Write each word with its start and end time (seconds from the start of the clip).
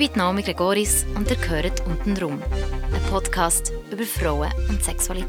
Ich 0.00 0.10
bin 0.10 0.18
Naomi 0.18 0.42
Gregoris 0.42 1.04
und 1.16 1.28
ihr 1.28 1.36
hört 1.48 1.84
«Unten 1.84 2.16
rum», 2.22 2.40
ein 2.40 3.10
Podcast 3.10 3.72
über 3.90 4.04
Frauen 4.04 4.48
und 4.68 4.84
Sexualität. 4.84 5.26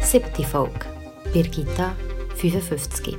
Siebte 0.00 0.42
Folge. 0.42 0.72
Birgitta, 1.32 1.94
55. 2.34 3.16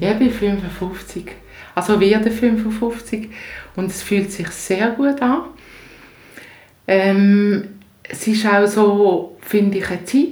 Ja, 0.00 0.12
ich 0.12 0.18
bin 0.18 0.30
55. 0.30 1.32
Also 1.74 1.98
werde 1.98 2.30
55 2.30 3.30
und 3.76 3.86
es 3.86 4.02
fühlt 4.02 4.30
sich 4.30 4.50
sehr 4.50 4.90
gut 4.90 5.22
an. 5.22 5.44
Ähm, 6.86 7.68
es 8.02 8.26
ist 8.26 8.46
auch 8.46 8.66
so, 8.66 9.38
finde 9.40 9.78
ich, 9.78 9.88
eine 9.88 10.04
Zeit, 10.04 10.28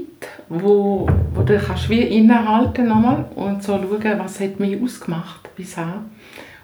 wo, 0.49 1.09
wo 1.35 1.43
du 1.43 1.59
kannst 1.59 1.89
wie 1.89 2.03
innehalten 2.03 2.89
nochmal 2.89 3.25
und 3.35 3.63
so 3.63 3.79
schauen, 3.79 4.19
was 4.19 4.41
hat 4.41 4.61
mich 4.61 4.81
ausgemacht 4.81 5.55
bisher 5.57 6.03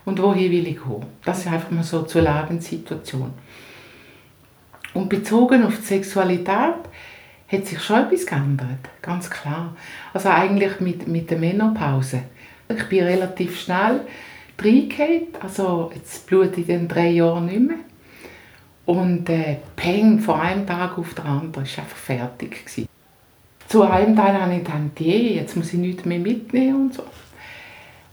und 0.05 0.21
wohin 0.23 0.51
will 0.51 0.67
ich 0.67 0.77
gehen. 0.77 1.07
Das 1.25 1.41
ist 1.41 1.49
einfach 1.49 1.71
mal 1.71 1.83
so 1.83 2.03
zur 2.03 2.23
Lebenssituation. 2.23 3.33
Und 4.93 5.09
bezogen 5.09 5.65
auf 5.65 5.77
die 5.77 5.87
Sexualität 5.87 6.75
hat 7.49 7.67
sich 7.67 7.83
schon 7.83 8.05
etwas 8.05 8.27
geändert, 8.27 8.89
ganz 9.03 9.31
klar. 9.31 9.75
Also 10.13 10.29
eigentlich 10.29 10.81
mit, 10.81 11.07
mit 11.09 11.31
der 11.31 11.39
Menopause. 11.39 12.23
Ich 12.69 12.89
bin 12.89 13.05
relativ 13.05 13.61
schnell 13.61 14.01
reingehauen, 14.59 15.29
also 15.41 15.91
jetzt 15.95 16.27
blute 16.27 16.61
ich 16.61 16.69
in 16.69 16.87
drei 16.87 17.09
Jahren 17.09 17.47
nicht 17.47 17.61
mehr. 17.61 17.77
Und 18.87 19.29
äh, 19.29 19.59
Peng, 19.77 20.19
von 20.19 20.41
einem 20.41 20.67
Tag 20.67 20.99
auf 20.99 21.15
den 21.15 21.25
anderen, 21.25 21.65
war 21.65 21.85
einfach 21.85 21.97
fertig. 21.97 22.65
Gewesen. 22.65 22.89
Zu 23.71 23.83
einem 23.83 24.17
Teil 24.17 24.35
habe 24.35 24.53
ich 24.53 24.65
gedacht, 24.65 24.99
je, 24.99 25.37
jetzt 25.37 25.57
muss 25.57 25.73
ich 25.73 25.79
nichts 25.79 26.05
mehr 26.05 26.19
mitnehmen 26.19 26.87
und 26.87 26.95
so. 26.95 27.05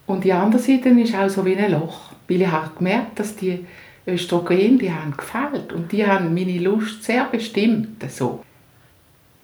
Und 0.06 0.24
die 0.24 0.32
andere 0.32 0.62
Seite 0.62 0.90
ist 0.90 1.16
auch 1.16 1.30
so 1.30 1.44
wie 1.46 1.58
ein 1.58 1.72
Loch, 1.72 2.12
weil 2.28 2.44
ich 2.44 2.48
habe 2.48 2.70
gemerkt, 2.78 3.18
dass 3.18 3.36
die 3.36 3.66
Östrogen, 4.06 4.78
die 4.78 4.94
haben 4.94 5.18
gefällt 5.18 5.74
und 5.74 5.92
die 5.92 6.06
haben 6.06 6.36
meine 6.36 6.60
Lust 6.60 7.04
sehr 7.04 7.24
bestimmt. 7.24 8.04
So. 8.08 8.44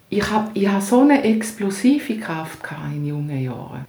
Ich 0.09 0.30
habe 0.30 0.52
ich 0.53 0.67
hab 0.67 0.83
so 0.83 1.02
eine 1.02 1.23
explosive 1.23 2.17
Kraft 2.17 2.59
in 2.94 3.08
jungen 3.08 3.42
Jahren. 3.42 3.86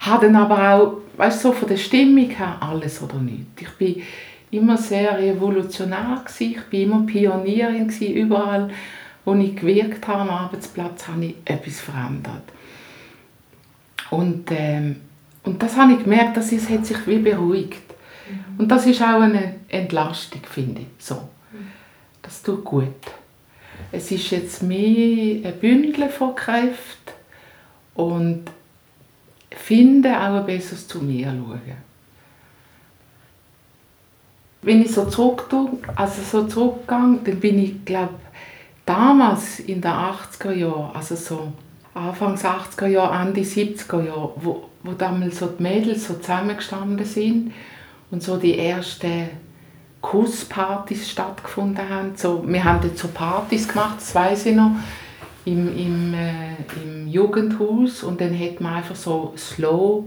Habe 0.00 0.26
dann 0.26 0.36
aber 0.36 0.72
auch, 0.72 0.92
weißt 1.18 1.44
du, 1.44 1.48
so 1.48 1.52
von 1.52 1.68
der 1.68 1.76
Stimmung 1.76 2.30
her 2.30 2.56
alles 2.58 3.02
oder 3.02 3.18
nichts. 3.18 3.60
Ich 3.60 3.70
bin 3.72 4.02
immer 4.50 4.78
sehr 4.78 5.18
revolutionär 5.18 6.22
gewesen. 6.24 6.54
ich 6.56 6.62
bin 6.70 6.82
immer 6.84 7.04
Pionierin 7.04 7.90
überall, 8.14 8.70
wo 9.28 9.34
ich 9.34 9.56
gewirkt 9.56 10.08
habe 10.08 10.22
am 10.22 10.30
Arbeitsplatz, 10.30 11.06
habe 11.06 11.26
ich 11.26 11.34
etwas 11.44 11.80
verändert. 11.80 12.44
Und, 14.08 14.50
ähm, 14.50 15.02
und 15.42 15.62
das 15.62 15.76
habe 15.76 15.92
ich 15.92 16.02
gemerkt, 16.02 16.38
dass 16.38 16.50
es 16.50 16.70
hat 16.70 16.86
sich 16.86 17.06
wie 17.06 17.18
beruhigt. 17.18 17.82
Mhm. 18.30 18.60
Und 18.60 18.68
das 18.68 18.86
ist 18.86 19.02
auch 19.02 19.20
eine 19.20 19.56
Entlastung, 19.68 20.40
finde 20.48 20.80
ich. 20.80 20.86
So. 21.04 21.28
Das 22.22 22.42
tut 22.42 22.64
gut. 22.64 22.88
Es 23.92 24.10
ist 24.10 24.30
jetzt 24.30 24.62
mehr 24.62 25.46
ein 25.46 25.58
Bündel 25.60 26.08
von 26.08 26.34
Kräften 26.34 27.12
und 27.96 28.44
finde 29.50 30.18
auch 30.18 30.36
ein 30.36 30.46
besseres 30.46 30.88
zu 30.88 31.00
mir 31.00 31.26
schauen. 31.26 31.88
Wenn 34.62 34.82
ich 34.82 34.90
so 34.90 35.04
zurück 35.04 35.48
also 35.96 36.22
so 36.22 36.46
zurückgehe, 36.46 37.18
dann 37.24 37.40
bin 37.40 37.58
ich, 37.62 37.84
glaube 37.84 38.14
damals 38.88 39.60
in 39.60 39.80
den 39.80 39.90
80er 39.90 40.52
Jahren, 40.52 40.96
also 40.96 41.14
so 41.14 41.52
Anfangs 41.94 42.44
80er 42.44 42.86
Jahre, 42.86 43.26
Ende 43.26 43.40
70er 43.40 44.04
Jahre, 44.04 44.32
wo, 44.36 44.68
wo 44.82 44.92
damals 44.92 45.40
so 45.40 45.46
die 45.46 45.62
Mädels 45.62 46.06
so 46.06 46.14
zusammengestanden 46.14 47.04
sind 47.04 47.52
und 48.10 48.22
so 48.22 48.36
die 48.36 48.58
ersten 48.58 49.30
Kusspartys 50.00 51.10
stattgefunden 51.10 51.88
haben. 51.88 52.12
So, 52.14 52.44
wir 52.46 52.62
haben 52.62 52.80
dort 52.80 52.96
so 52.96 53.08
Partys 53.08 53.68
gemacht, 53.68 53.96
das 53.98 54.14
weiss 54.14 54.46
ich 54.46 54.54
noch, 54.54 54.72
im, 55.44 55.76
im, 55.76 56.14
äh, 56.14 56.54
im 56.82 57.08
Jugendhaus 57.08 58.02
und 58.04 58.20
dann 58.20 58.38
hat 58.38 58.60
man 58.60 58.74
einfach 58.74 58.96
so 58.96 59.34
slow 59.36 60.04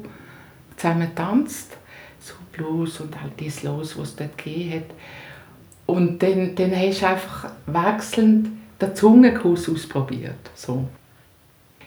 zusammen 0.78 1.10
getanzt, 1.10 1.78
so 2.20 2.34
Blues 2.54 3.00
und 3.02 3.22
halt 3.22 3.40
die 3.40 3.50
Slows, 3.50 3.96
die 3.96 4.02
es 4.02 4.16
dort 4.16 4.38
gegeben 4.38 4.74
hat. 4.76 4.96
Und 5.88 6.24
dann, 6.24 6.56
dann 6.56 6.74
hast 6.74 7.02
du 7.02 7.08
einfach 7.08 7.50
wechselnd 7.66 8.61
den 8.82 8.96
Zungenkuss 8.96 9.70
ausprobiert. 9.70 10.50
So. 10.56 10.86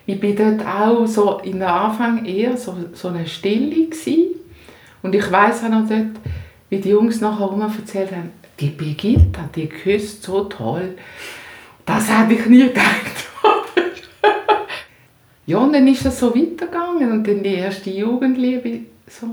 Ich 0.07 0.23
war 0.23 0.31
dort 0.31 0.67
auch 0.67 1.07
so 1.07 1.39
in 1.39 1.59
der 1.61 1.73
Anfang 1.73 2.25
eher 2.25 2.57
so, 2.57 2.77
so 2.93 3.09
eine 3.09 3.27
Stille 3.27 3.87
gewesen. 3.87 4.35
und 5.03 5.15
ich 5.15 5.31
weiß 5.31 5.65
auch 5.65 5.71
noch 5.71 5.89
dort, 5.89 6.17
wie 6.69 6.79
die 6.79 6.91
Jungs 6.91 7.21
nachher 7.21 7.51
immer 7.53 7.73
erzählt 7.75 8.13
haben, 8.13 8.31
die 8.61 8.69
Birgitta, 8.69 9.49
die 9.55 9.67
küsst 9.67 10.23
so 10.23 10.45
toll. 10.45 10.97
Das 11.87 12.09
hätte 12.09 12.35
ich 12.35 12.47
nie 12.47 12.65
gedacht. 12.69 13.29
ja, 15.47 15.59
und 15.59 15.73
dann 15.73 15.87
ist 15.89 16.05
es 16.05 16.19
so 16.19 16.35
weitergegangen 16.35 17.13
und 17.13 17.27
dann 17.27 17.43
die 17.43 17.55
erste 17.55 17.91
Jugendliebe, 17.91 18.81
so, 19.09 19.29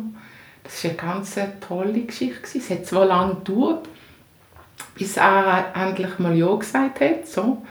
das 0.64 0.84
war 0.84 0.92
eine 0.92 1.00
ganz 1.00 1.40
tolle 1.68 2.02
Geschichte. 2.02 2.58
Es 2.58 2.70
hat 2.70 2.86
zwar 2.86 3.06
lange 3.06 3.36
gedauert, 3.36 3.88
bis 4.96 5.18
er 5.18 5.72
endlich 5.76 6.20
mal 6.20 6.36
Ja 6.36 6.54
gesagt 6.56 7.02
hat. 7.02 7.28
So. 7.28 7.64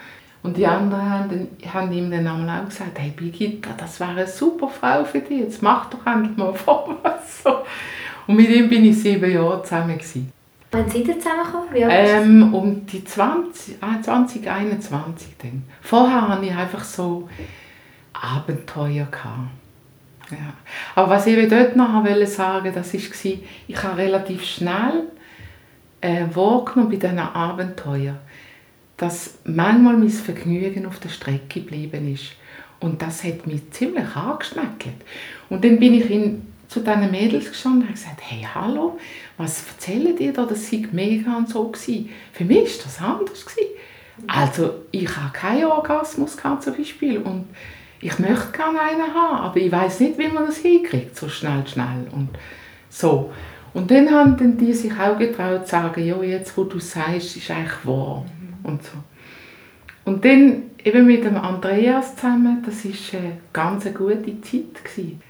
Und 0.42 0.56
die 0.56 0.66
anderen 0.66 1.10
haben, 1.10 1.48
haben 1.72 1.92
ihm 1.92 2.10
dann 2.10 2.48
auch 2.48 2.64
gesagt, 2.64 2.98
hey 2.98 3.10
Birgitta, 3.10 3.70
das 3.76 4.00
wäre 4.00 4.10
eine 4.10 4.26
super 4.26 4.68
Frau 4.68 5.04
für 5.04 5.20
dich, 5.20 5.40
jetzt 5.40 5.62
mach 5.62 5.90
doch 5.90 6.06
endlich 6.06 6.36
mal 6.36 6.54
was. 7.02 7.42
So. 7.42 7.56
Und 8.26 8.36
mit 8.36 8.48
ihm 8.48 8.68
bin 8.68 8.84
ich 8.84 9.02
sieben 9.02 9.30
Jahre 9.30 9.62
zusammen. 9.62 9.98
Gewesen. 9.98 10.32
Wann 10.70 10.88
seid 10.88 11.08
ihr 11.08 11.18
zusammengekommen? 11.18 11.68
Ähm, 11.74 12.54
um 12.54 12.86
die 12.86 13.04
20, 13.04 13.78
2021 13.80 15.28
dann. 15.42 15.64
Vorher 15.82 16.28
hatte 16.28 16.46
ich 16.46 16.54
einfach 16.54 16.84
so 16.84 17.28
Abenteuer. 18.12 19.08
Gehabt. 19.10 19.50
Ja. 20.30 20.54
Aber 20.94 21.10
was 21.10 21.26
ich 21.26 21.48
dort 21.48 21.76
noch 21.76 22.04
wollte 22.04 22.26
sagen, 22.26 22.72
das 22.72 22.94
war, 22.94 23.32
ich 23.68 23.82
habe 23.82 23.96
relativ 23.96 24.44
schnell 24.44 25.08
äh, 26.00 26.24
wahrgenommen 26.32 26.90
bei 26.90 26.96
diesen 26.96 27.18
Abenteuern, 27.18 28.18
dass 28.96 29.38
manchmal 29.44 29.96
mein 29.96 30.10
Vergnügen 30.10 30.86
auf 30.86 30.98
der 30.98 31.08
Strecke 31.08 31.60
geblieben 31.60 32.12
ist. 32.12 32.32
Und 32.80 33.02
das 33.02 33.24
hat 33.24 33.46
mich 33.46 33.70
ziemlich 33.70 34.16
angeschmeckelt. 34.16 34.96
Und 35.48 35.64
dann 35.64 35.78
bin 35.78 35.94
ich 35.94 36.10
in, 36.10 36.46
zu 36.68 36.80
diesen 36.80 37.10
Mädels 37.10 37.48
gestanden 37.48 37.82
und 37.82 37.88
habe 37.88 37.98
gesagt, 37.98 38.20
hey, 38.22 38.46
hallo, 38.54 38.98
was 39.36 39.66
erzählen 39.68 40.16
die 40.16 40.32
da? 40.32 40.46
Das 40.46 40.72
war 40.72 40.80
mega 40.92 41.36
und 41.36 41.48
so. 41.48 41.68
Gewesen. 41.68 42.08
Für 42.32 42.44
mich 42.44 42.78
war 42.78 42.84
das 42.84 43.00
anders. 43.00 43.44
Gewesen. 43.44 43.70
Also, 44.26 44.74
ich 44.90 45.14
habe 45.16 45.32
keinen 45.32 45.64
Orgasmus 45.64 46.36
gehabt, 46.36 46.62
zum 46.62 46.76
Beispiel. 46.76 47.18
Und 47.18 47.46
ich 48.00 48.18
möchte 48.18 48.52
gerne 48.52 48.80
einen 48.80 49.14
haben, 49.14 49.44
aber 49.44 49.56
ich 49.58 49.70
weiß 49.70 50.00
nicht, 50.00 50.18
wie 50.18 50.28
man 50.28 50.46
das 50.46 50.58
hinkriegt, 50.58 51.16
so 51.16 51.28
schnell, 51.28 51.66
schnell. 51.66 52.06
Und 52.12 52.30
so. 52.88 53.30
Und 53.72 53.90
dann 53.90 54.10
haben 54.10 54.36
dann 54.36 54.56
die 54.56 54.72
sich 54.72 54.92
auch 54.98 55.16
getraut 55.16 55.66
zu 55.66 55.70
sagen, 55.70 56.04
ja, 56.04 56.20
jetzt, 56.22 56.56
wo 56.56 56.64
du 56.64 56.78
sagst, 56.78 57.36
ist 57.36 57.50
eigentlich 57.50 57.84
wahr. 57.84 58.24
Mhm. 58.24 58.64
Und 58.64 58.82
so. 58.82 58.92
Und 60.04 60.24
dann 60.24 60.62
eben 60.84 61.06
mit 61.06 61.24
dem 61.24 61.36
Andreas 61.36 62.16
zusammen, 62.16 62.62
das 62.64 62.84
war 62.84 63.20
eine 63.20 63.36
ganz 63.52 63.84
gute 63.84 64.40
Zeit. 64.40 64.84
Gewesen. 64.84 65.22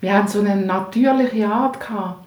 Wir 0.00 0.14
hatten 0.14 0.28
so 0.28 0.40
eine 0.40 0.56
natürliche 0.56 1.46
Art 1.46 1.78
gehabt, 1.78 2.24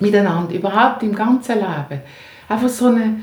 miteinander, 0.00 0.54
überhaupt 0.54 1.02
im 1.02 1.14
ganzen 1.14 1.56
Leben. 1.56 2.02
Einfach 2.48 2.68
so 2.68 2.86
eine 2.86 3.20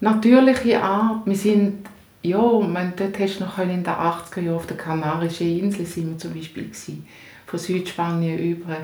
natürliche 0.00 0.82
Art. 0.82 1.26
Wir 1.26 1.36
sind, 1.36 1.86
ja, 2.22 2.38
man, 2.38 2.94
dort 2.96 3.18
hast 3.18 3.38
du 3.38 3.44
noch 3.44 3.58
in 3.58 3.68
den 3.68 3.84
80er 3.84 4.40
Jahren 4.40 4.56
auf 4.56 4.66
der 4.66 4.76
Kanarischen 4.76 5.58
Insel 5.58 5.84
sind 5.84 6.10
wir 6.10 6.18
zum 6.18 6.32
Beispiel 6.32 6.64
gewesen, 6.64 7.06
von 7.46 7.58
Südspanien 7.58 8.38
über 8.38 8.76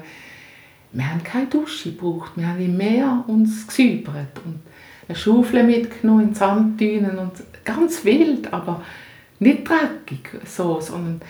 wir 0.93 1.11
haben 1.11 1.23
keine 1.23 1.47
Dusche 1.47 1.93
gebraucht, 1.93 2.33
wir 2.37 2.49
haben 2.49 2.61
im 2.61 2.77
Meer 2.77 3.25
uns 3.27 3.67
gesäubert 3.67 4.41
und 4.45 4.61
eine 5.09 5.17
Schaufel 5.17 5.63
mitgenommen 5.63 6.29
in 6.29 6.35
Sanddünen 6.35 7.19
und 7.19 7.33
ganz 7.65 8.05
wild, 8.05 8.53
aber 8.53 8.83
nicht 9.39 9.69
dreckig, 9.69 10.31
so, 10.45 10.81
sondern 10.81 11.21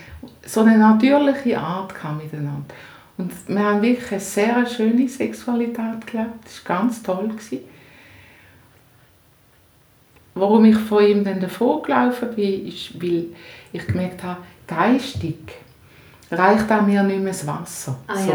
so 0.44 0.60
eine 0.60 0.78
natürliche 0.78 1.58
Art 1.58 1.94
kam 1.94 2.18
miteinander. 2.18 2.74
Und 3.18 3.32
wir 3.48 3.58
haben 3.58 3.82
wirklich 3.82 4.12
eine 4.12 4.20
sehr 4.20 4.66
schöne 4.66 5.08
Sexualität 5.08 6.06
gelebt, 6.06 6.44
das 6.44 6.66
war 6.66 6.78
ganz 6.78 7.02
toll. 7.02 7.28
Gewesen. 7.28 7.60
Warum 10.34 10.66
ich 10.66 10.76
von 10.76 11.04
ihm 11.04 11.24
dann 11.24 11.40
davon 11.40 11.82
gelaufen 11.82 12.28
bin, 12.36 12.66
ist, 12.66 13.00
weil 13.02 13.28
ich 13.72 13.86
gemerkt 13.86 14.22
habe, 14.22 14.42
geistig 14.66 15.38
reicht 16.30 16.70
auch 16.70 16.82
mir 16.82 17.02
nicht 17.02 17.20
mehr 17.20 17.32
das 17.32 17.46
Wasser. 17.46 17.96
Ah, 18.06 18.16
so. 18.16 18.32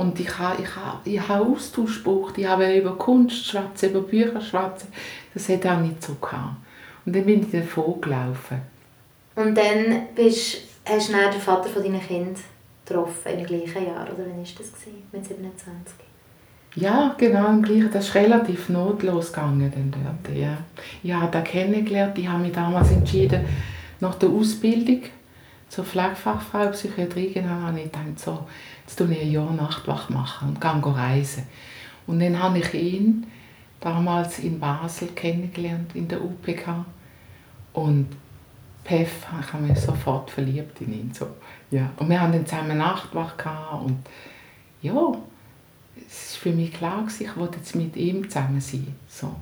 Und 0.00 0.18
ich 0.18 0.38
habe, 0.38 0.62
ich 0.62 0.76
habe, 0.76 0.98
ich 1.04 1.28
habe 1.28 1.44
Austausch 1.44 2.02
gebraucht, 2.02 2.38
ich 2.38 2.46
habe 2.46 2.74
über 2.74 2.96
Kunst 2.96 3.44
schwätzen, 3.44 3.90
über 3.90 4.00
Bücher 4.00 4.40
schwätzen. 4.40 4.88
Das 5.34 5.46
hat 5.50 5.66
auch 5.66 5.80
nicht 5.80 6.02
so 6.02 6.14
gehabt. 6.14 6.56
Und 7.04 7.14
dann 7.14 7.26
bin 7.26 7.42
ich 7.42 7.50
davon 7.50 8.00
gelaufen. 8.00 8.62
Und 9.36 9.54
dann 9.54 10.06
bist, 10.14 10.56
hast 10.86 11.10
du 11.10 11.12
den 11.12 11.40
Vater 11.40 11.68
von 11.68 11.82
deinen 11.82 12.00
Kindern 12.00 12.34
getroffen, 12.86 13.38
im 13.38 13.44
gleichen 13.44 13.86
Jahr, 13.86 14.04
oder 14.04 14.24
wann 14.24 14.38
war 14.38 14.42
das, 14.42 14.72
gewesen, 14.72 15.02
mit 15.12 15.26
27? 15.26 15.94
Ja, 16.76 17.14
genau 17.18 17.48
im 17.48 17.62
gleichen. 17.62 17.90
Das 17.92 18.08
ist 18.08 18.14
relativ 18.14 18.70
notlos 18.70 19.30
gegangen. 19.32 19.70
Dann 19.70 19.90
dort, 19.90 20.34
ja. 20.34 20.56
Ich 21.02 21.12
habe 21.12 21.30
den 21.30 21.44
kennengelernt. 21.44 22.16
Ich 22.16 22.26
habe 22.26 22.42
mich 22.42 22.52
damals 22.52 22.90
entschieden, 22.90 23.44
nach 24.00 24.14
der 24.14 24.30
Ausbildung 24.30 25.02
zur 25.68 25.84
Pflegefachfrau 25.84 26.68
Psychiatrie, 26.68 27.32
genau, 27.32 27.50
habe 27.50 27.78
ich 27.78 27.84
gedacht, 27.84 28.18
so, 28.18 28.46
jetzt 28.90 28.98
tue 28.98 29.12
ich 29.14 29.20
ein 29.20 29.30
Jahr 29.30 29.52
Nachtwach 29.52 30.10
machen 30.10 30.48
und 30.48 30.60
gehe 30.60 30.96
reisen. 30.96 31.44
Und 32.06 32.20
dann 32.20 32.38
habe 32.38 32.58
ich 32.58 32.74
ihn 32.74 33.26
damals 33.78 34.40
in 34.40 34.58
Basel 34.58 35.08
kennengelernt, 35.08 35.94
in 35.94 36.08
der 36.08 36.22
UPK. 36.22 36.84
Und 37.72 38.08
Pef, 38.82 39.26
ich 39.40 39.52
habe 39.52 39.62
mich 39.62 39.78
sofort 39.78 40.30
verliebt 40.30 40.80
in 40.80 40.92
ihn. 40.92 41.14
So. 41.14 41.28
Ja. 41.70 41.90
Und 41.98 42.08
wir 42.08 42.20
haben 42.20 42.32
dann 42.32 42.46
zusammen 42.46 42.78
Nachtwach 42.78 43.34
und 43.82 43.98
ja, 44.82 45.12
es 46.08 46.34
war 46.34 46.40
für 46.42 46.52
mich 46.52 46.72
klar, 46.72 47.04
ich 47.06 47.36
wollte 47.36 47.58
jetzt 47.58 47.76
mit 47.76 47.94
ihm 47.96 48.28
zusammen 48.28 48.60
sein. 48.60 48.94
So. 49.06 49.36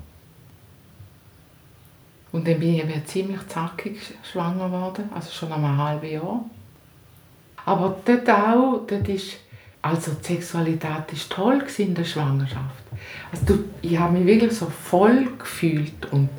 Und 2.31 2.47
dann 2.47 2.59
bin 2.59 2.75
ich 2.75 3.05
ziemlich 3.05 3.47
zackig 3.47 3.97
schwanger 4.21 4.67
geworden, 4.67 5.09
also 5.15 5.31
schon 5.31 5.51
einmal 5.51 5.71
ein 5.71 5.77
halbes 5.77 6.11
Jahr. 6.11 6.45
Aber 7.65 7.97
dort 8.05 8.29
auch, 8.29 8.81
dort 8.87 9.07
ist, 9.09 9.37
also 9.81 10.11
die 10.11 10.33
Sexualität 10.33 10.89
war 10.89 11.05
toll 11.29 11.63
in 11.77 11.95
der 11.95 12.03
Schwangerschaft. 12.03 12.83
Also 13.31 13.59
ich 13.81 13.97
habe 13.97 14.17
mich 14.17 14.25
wirklich 14.25 14.53
so 14.53 14.65
voll 14.65 15.27
gefühlt 15.37 16.11
und 16.11 16.29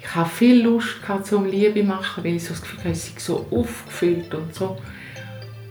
ich 0.00 0.14
hatte 0.14 0.30
viel 0.30 0.62
Lust 0.62 1.02
gehabt, 1.02 1.26
zum 1.26 1.44
Liebe 1.44 1.82
machen, 1.84 2.24
weil 2.24 2.36
ich 2.36 2.44
so 2.44 2.50
das 2.50 2.62
Gefühl 2.62 2.78
hatte, 2.80 2.90
ich 2.90 2.98
sei 2.98 3.12
so 3.18 3.46
aufgefüllt 3.50 4.34
und 4.34 4.54
so. 4.54 4.76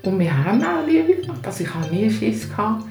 Und 0.04 0.20
wir 0.20 0.46
haben 0.46 0.64
auch 0.64 0.86
Liebe 0.88 1.16
gemacht, 1.16 1.46
also 1.46 1.64
ich 1.64 1.74
hatte 1.74 1.94
nie 1.94 2.10
Schiss. 2.10 2.50
Gehabt. 2.50 2.86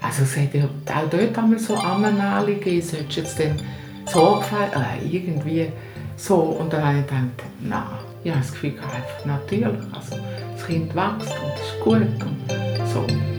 Also 0.00 0.22
es 0.22 0.36
hat 0.36 0.54
ja 0.54 0.64
auch 0.64 1.10
dort 1.10 1.38
einmal 1.38 1.58
so 1.58 1.76
Ammenmale 1.76 2.54
gegeben, 2.54 2.80
solltest 2.80 3.16
du 3.16 3.20
jetzt 3.20 3.38
dann 3.38 3.60
Sorgfalt, 4.06 4.72
äh, 4.74 5.06
irgendwie 5.06 5.68
so. 6.16 6.36
Und 6.36 6.72
dann 6.72 6.84
habe 6.84 6.98
ich 7.00 7.06
gedacht, 7.06 7.24
nein, 7.60 7.82
habe 8.28 8.40
das 8.40 8.52
Gefühl, 8.52 8.72
einfach 8.78 9.24
natürlich, 9.24 9.80
also 9.92 10.16
das 10.54 10.66
Kind 10.66 10.94
wächst 10.94 11.30
und 11.30 11.54
ist 11.54 11.80
gut 11.82 12.02
und 12.02 12.88
so. 12.92 13.29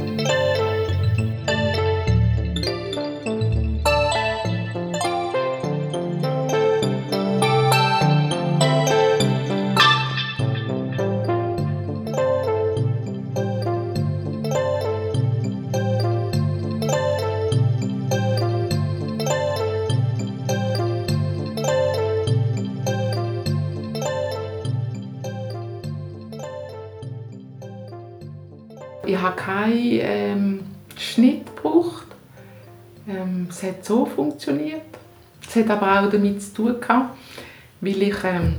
Ähm, 33.07 33.48
es 33.50 33.63
hat 33.63 33.83
so 33.83 34.06
funktioniert. 34.06 34.81
Es 35.48 35.56
hat 35.56 35.69
aber 35.69 36.01
auch 36.01 36.09
damit 36.09 36.42
zu 36.42 36.53
tun 36.53 36.80
gehabt, 36.80 37.18
weil 37.81 38.01
ich 38.01 38.24
ähm, 38.24 38.57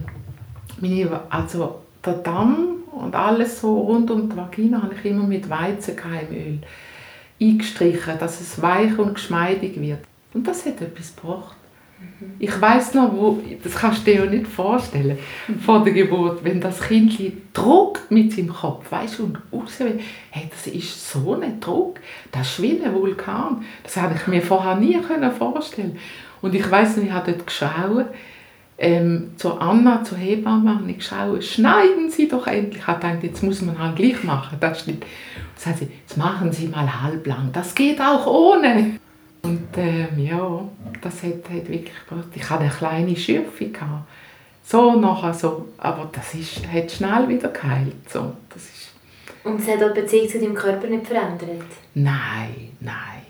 meine, 0.80 1.20
also 1.30 1.80
der 2.04 2.14
Damm 2.14 2.82
und 2.92 3.14
alles 3.14 3.60
so 3.60 3.80
rund 3.80 4.10
um 4.10 4.28
die 4.28 4.36
Vagina 4.36 4.82
habe 4.82 4.94
ich 4.94 5.04
immer 5.04 5.24
mit 5.24 5.48
Weizenkeimöl 5.48 6.58
eingestrichen, 7.40 8.18
dass 8.18 8.40
es 8.40 8.60
weich 8.60 8.98
und 8.98 9.14
geschmeidig 9.14 9.80
wird. 9.80 10.00
Und 10.34 10.46
das 10.46 10.66
hat 10.66 10.80
etwas 10.80 11.14
gebracht. 11.14 11.56
Ich 12.38 12.60
weiß 12.60 12.94
noch, 12.94 13.12
wo, 13.12 13.40
das 13.62 13.75
kannst 13.75 14.06
du 14.06 14.10
dir 14.10 14.25
ja 14.25 14.31
nicht 14.31 14.46
vorstellen, 14.46 15.19
vor 15.64 15.84
der 15.84 15.93
Geburt, 15.93 16.44
wenn 16.44 16.60
das 16.60 16.81
Kind 16.81 17.19
Druck 17.52 18.00
mit 18.10 18.32
seinem 18.32 18.52
Kopf, 18.52 18.90
weißt 18.90 19.19
du, 19.19 19.25
und 19.25 19.38
raus 19.52 19.78
will. 19.78 20.00
Hey, 20.31 20.49
das 20.50 20.66
ist 20.66 21.10
so 21.10 21.40
ein 21.40 21.60
Druck, 21.60 22.00
das 22.31 22.49
ist 22.49 22.62
wie 22.62 22.81
ein 22.82 22.94
Vulkan. 22.94 23.64
Das 23.82 23.96
hätte 23.96 24.14
ich 24.16 24.26
mir 24.26 24.43
vorher 24.43 24.76
nie 24.76 24.99
vorstellen 25.38 25.99
Und 26.40 26.54
ich 26.54 26.69
weiß 26.69 26.96
noch, 26.96 27.04
ich 27.04 27.12
habe 27.12 27.32
dort 27.32 27.46
geschaut, 27.46 28.06
ähm, 28.78 29.31
zu 29.37 29.60
Anna, 29.60 30.02
zur 30.02 30.19
Hebamme, 30.19 30.75
habe 30.75 30.90
ich 30.90 30.99
geschaut, 30.99 31.44
schneiden 31.44 32.10
Sie 32.10 32.26
doch 32.26 32.46
endlich. 32.49 32.78
Ich 32.78 32.87
habe 32.87 33.00
gedacht, 33.00 33.22
jetzt 33.22 33.43
muss 33.43 33.62
man 33.62 33.78
halt 33.78 33.96
gleich 33.96 34.25
machen. 34.25 34.58
Das 34.58 34.87
nicht. 34.87 35.04
Dann 35.64 35.75
sie, 35.76 35.88
jetzt 36.00 36.16
machen 36.16 36.50
Sie 36.50 36.66
mal 36.66 37.02
halblang. 37.02 37.50
Das 37.52 37.75
geht 37.75 38.00
auch 38.00 38.26
ohne. 38.26 38.99
Und 39.42 39.68
ähm, 39.76 40.18
ja, 40.18 40.68
das 41.00 41.22
hat, 41.22 41.50
hat 41.50 41.68
wirklich 41.68 41.90
Ich 42.34 42.48
hatte 42.48 42.62
eine 42.62 42.70
kleine 42.70 43.16
Schürfe. 43.16 43.68
Gehabt. 43.68 44.08
So 44.64 44.98
nachher 44.98 45.34
so, 45.34 45.68
aber 45.78 46.08
das 46.12 46.34
ist, 46.34 46.66
hat 46.66 46.90
schnell 46.90 47.28
wieder 47.28 47.48
geheilt. 47.48 48.08
So, 48.08 48.32
das 48.48 48.62
ist 48.62 48.92
Und 49.44 49.60
es 49.60 49.68
hat 49.68 49.82
auch 49.82 49.92
die 49.92 50.00
Beziehung 50.00 50.28
zu 50.28 50.38
deinem 50.38 50.54
Körper 50.54 50.86
nicht 50.86 51.06
verändert? 51.06 51.66
Nein, 51.94 52.70
nein, 52.80 53.22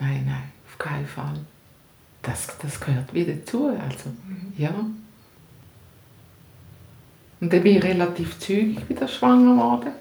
nein, 0.00 0.24
nein, 0.26 0.52
auf 0.66 0.78
keinen 0.78 1.06
Fall. 1.06 1.38
Das, 2.22 2.58
das 2.58 2.80
gehört 2.80 3.14
wieder 3.14 3.34
dazu. 3.34 3.68
Also, 3.68 4.10
mhm. 4.26 4.52
ja. 4.56 4.74
Und 7.40 7.52
dann 7.52 7.62
bin 7.62 7.76
ich 7.76 7.84
relativ 7.84 8.38
zügig 8.38 8.88
wieder 8.88 9.08
schwanger 9.08 9.54
geworden. 9.54 9.92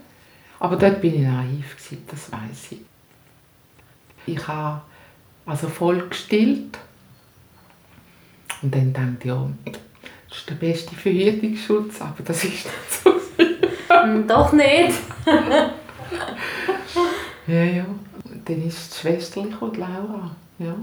Aber 0.60 0.76
dort 0.76 1.02
bin 1.02 1.16
ich 1.16 1.22
naiv, 1.22 1.76
gewesen, 1.76 2.04
das 2.08 2.32
weiß 2.32 2.72
ich. 2.72 2.82
Ich 4.28 4.48
habe 4.48 4.82
also 5.46 5.68
voll 5.68 6.08
gestillt. 6.08 6.78
Und 8.62 8.76
dann 8.76 8.94
ich, 8.94 9.26
ja, 9.26 9.50
das 10.30 10.38
ist 10.38 10.50
der 10.50 10.56
beste 10.56 10.96
Verhütungsschutz, 10.96 12.02
aber 12.02 12.24
das 12.24 12.44
ist 12.44 12.66
nicht 12.66 12.68
so. 13.04 13.12
Hm, 13.90 14.28
doch 14.28 14.54
nicht. 14.54 14.98
ja, 17.48 17.64
ja. 17.64 17.86
Und 18.24 18.48
dann 18.48 18.68
ist 18.68 18.94
die 18.94 19.00
Schwester 19.00 19.44
die 19.44 19.80
Laura. 19.80 20.32
Ja. 20.60 20.76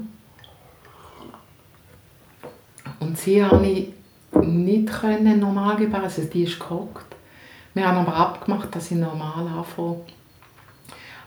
Und 3.01 3.19
sie 3.19 3.41
konnte 3.41 3.67
ich 3.67 3.93
nicht 4.33 4.89
können 4.89 5.41
normal 5.41 5.77
gebären, 5.77 6.05
also 6.05 6.23
die 6.23 6.45
ist 6.45 6.59
gehockt. 6.59 7.17
Wir 7.75 7.87
haben 7.87 7.99
aber 7.99 8.15
abgemacht, 8.15 8.75
dass 8.75 8.91
ich 8.91 8.99
normal 8.99 9.47
anfange. 9.47 10.01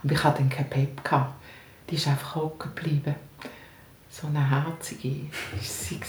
Aber 0.04 0.14
ich 0.14 0.24
hatte 0.24 0.40
dann 0.40 0.50
kein 0.50 0.70
Pep. 0.70 1.02
Die 1.92 1.96
ist 1.96 2.08
einfach 2.08 2.36
hocken 2.36 2.74
geblieben 2.74 3.16
so 4.12 4.28
eine 4.28 4.50
herzige 4.50 5.22
ist 5.60 5.90
sie 5.90 6.00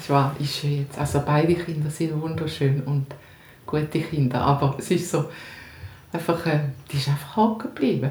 Es 0.00 0.08
war, 0.08 0.34
ist 0.40 0.62
jetzt. 0.62 0.98
Also 0.98 1.22
beide 1.24 1.54
Kinder 1.54 1.90
sind 1.90 2.20
wunderschön 2.20 2.82
und 2.82 3.06
gute 3.66 4.00
Kinder, 4.00 4.40
aber 4.40 4.76
es 4.78 4.90
ist 4.90 5.10
so 5.10 5.26
einfach, 6.10 6.46
äh, 6.46 6.60
die 6.90 6.96
ist 6.96 7.08
einfach 7.08 7.36
hocken 7.36 7.74
geblieben. 7.74 8.10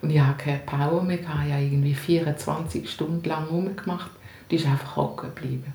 Und 0.00 0.10
ich 0.10 0.20
hatte 0.20 0.44
keine 0.44 0.58
Power 0.60 1.02
mehr, 1.02 1.20
ich 1.20 1.26
habe 1.26 1.48
ja 1.48 1.58
irgendwie 1.58 1.94
24 1.94 2.88
Stunden 2.88 3.28
lang 3.28 3.46
rumgemacht. 3.46 4.10
Die 4.50 4.56
ist 4.56 4.66
einfach 4.66 4.96
hocken 4.96 5.30
geblieben. 5.34 5.72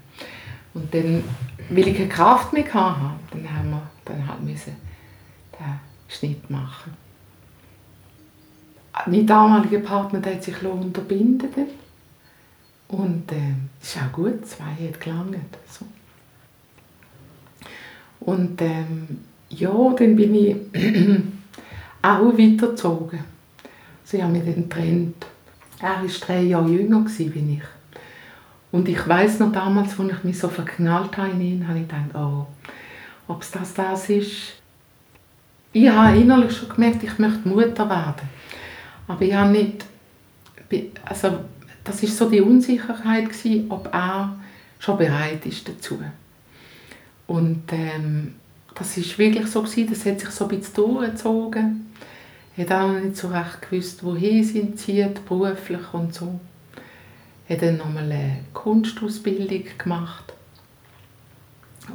Und 0.74 0.94
dann, 0.94 1.24
weil 1.70 1.88
ich 1.90 1.98
keine 1.98 2.10
Kraft 2.10 2.54
mehr 2.54 2.74
hatte, 2.74 3.16
dann 3.32 3.54
haben 3.54 3.70
wir 3.72 3.82
dann 4.06 4.28
halt 4.28 4.42
müssen 4.42 4.76
den 5.60 5.80
Schnitt 6.08 6.50
machen. 6.50 6.94
Mein 9.10 9.26
damaliger 9.26 9.80
Partner 9.80 10.20
der 10.20 10.36
hat 10.36 10.44
sich 10.44 10.64
unterbinden 10.64 11.50
und 12.90 13.32
äh, 13.32 13.54
ist 13.82 13.98
auch 13.98 14.12
gut, 14.12 14.46
zwei 14.48 14.88
hat 14.88 15.00
gelangt. 15.00 15.36
So. 15.68 15.86
Und 18.20 18.62
ähm, 18.62 19.20
ja, 19.50 19.72
dann 19.98 20.16
bin 20.16 20.36
ich 20.36 20.56
auch 22.02 22.38
weitergezogen. 22.38 23.20
Also 24.04 24.18
ich 24.18 24.24
habe 24.24 24.34
mich 24.34 24.44
dann 24.44 24.64
getrennt. 24.64 25.26
Er 25.82 26.02
war 26.02 26.08
drei 26.08 26.42
Jahre 26.42 26.70
jünger 26.70 27.04
als 27.04 27.20
ich. 27.20 27.32
Und 28.72 28.88
ich 28.88 29.08
weiß 29.08 29.40
noch 29.40 29.52
damals, 29.52 30.00
als 30.00 30.12
ich 30.12 30.24
mich 30.24 30.40
so 30.40 30.48
verknallt 30.48 31.18
habe 31.18 31.32
in 31.32 31.42
ihn, 31.42 31.68
habe 31.68 31.80
ich 31.80 31.88
gedacht, 31.88 32.16
oh, 32.16 32.48
ob 33.28 33.42
es 33.42 33.52
das 33.52 33.74
das 33.74 34.10
ist. 34.10 34.54
Ich 35.72 35.90
habe 35.90 36.18
innerlich 36.18 36.56
schon 36.56 36.70
gemerkt, 36.70 37.04
ich 37.04 37.18
möchte 37.20 37.48
Mutter 37.48 37.88
werden. 37.90 38.39
Aber 39.10 39.24
ich 39.24 39.34
habe 39.34 39.50
nicht, 39.50 39.86
also 41.04 41.40
das 41.84 42.04
ist 42.04 42.16
so 42.16 42.30
die 42.30 42.42
Unsicherheit 42.42 43.28
gewesen, 43.28 43.66
ob 43.70 43.92
er 43.92 44.38
schon 44.78 45.00
bereit 45.00 45.44
ist 45.48 45.68
dazu. 45.68 46.00
Und 47.26 47.64
ähm, 47.72 48.36
das 48.76 48.98
ist 48.98 49.18
wirklich 49.18 49.48
so 49.48 49.64
gewesen, 49.64 49.90
das 49.90 50.06
hat 50.06 50.20
sich 50.20 50.30
so 50.30 50.48
ein 50.48 50.60
bisschen 50.60 50.76
durchgezogen. 50.76 51.88
Er 52.56 52.70
hat 52.70 52.72
auch 52.72 52.92
nicht 53.00 53.18
so 53.18 53.30
recht 53.30 53.68
gewusst, 53.68 54.04
wohin 54.04 54.44
sie 54.44 54.76
zieht, 54.76 55.26
beruflich 55.26 55.92
und 55.92 56.14
so. 56.14 56.40
Er 57.48 57.56
hat 57.56 57.64
dann 57.64 57.78
nochmal 57.78 58.04
eine 58.04 58.42
Kunstausbildung 58.54 59.64
gemacht. 59.76 60.34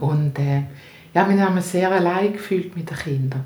Und 0.00 0.36
äh, 0.40 0.62
ja, 1.14 1.28
wir 1.28 1.40
haben 1.40 1.56
uns 1.56 1.70
sehr 1.70 1.92
allein 1.92 2.32
gefühlt 2.32 2.76
mit 2.76 2.90
den 2.90 2.96
Kindern. 2.96 3.44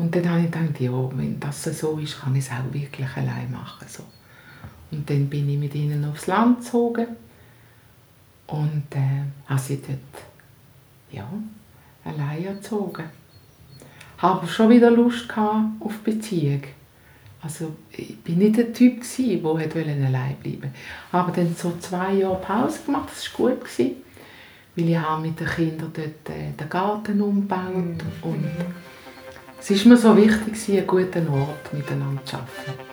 Und 0.00 0.16
dann 0.16 0.30
habe 0.30 0.40
ich 0.40 0.50
gedacht, 0.50 0.80
ja, 0.80 1.10
wenn 1.14 1.38
das 1.38 1.62
so 1.62 1.98
ist, 1.98 2.18
kann 2.18 2.34
ich 2.34 2.46
es 2.46 2.50
auch 2.50 2.72
wirklich 2.72 3.06
allein 3.16 3.52
machen. 3.52 3.86
So. 3.86 4.02
Und 4.90 5.10
dann 5.10 5.28
bin 5.28 5.46
ich 5.46 5.58
mit 5.58 5.74
ihnen 5.74 6.02
aufs 6.06 6.26
Land 6.26 6.60
gezogen 6.60 7.06
und 8.46 8.84
äh, 8.92 9.24
habe 9.46 9.60
sie 9.60 9.76
dort 9.76 10.24
ja, 11.12 11.28
allein 12.02 12.46
erzogen. 12.46 13.04
Habe 14.16 14.48
schon 14.48 14.70
wieder 14.70 14.90
Lust 14.90 15.28
auf 15.36 15.98
Beziehung. 15.98 16.62
Also 17.42 17.76
ich 17.90 18.16
bin 18.20 18.38
nicht 18.38 18.56
der 18.56 18.72
Typ, 18.72 19.02
der 19.02 20.06
allein 20.06 20.36
bleiben 20.36 20.62
wollte. 20.62 20.70
Habe 21.12 21.32
dann 21.32 21.54
so 21.54 21.76
zwei 21.78 22.14
Jahre 22.14 22.40
Pause 22.40 22.78
gemacht, 22.86 23.10
das 23.10 23.38
war 23.38 23.50
gut. 23.50 23.66
Weil 24.76 24.88
ich 24.88 24.96
habe 24.96 25.20
mit 25.20 25.38
den 25.38 25.46
Kindern 25.46 25.92
dort 25.92 26.34
äh, 26.34 26.52
den 26.58 26.68
Garten 26.70 27.20
umgebaut. 27.20 27.74
Mhm. 27.74 28.22
Und 28.22 28.46
es 29.60 29.84
war 29.84 29.92
mir 29.92 29.96
so 29.96 30.16
wichtig, 30.16 30.68
einen 30.68 30.86
guten 30.86 31.28
Ort 31.28 31.72
miteinander 31.72 32.24
zu 32.24 32.36
arbeiten. 32.36 32.89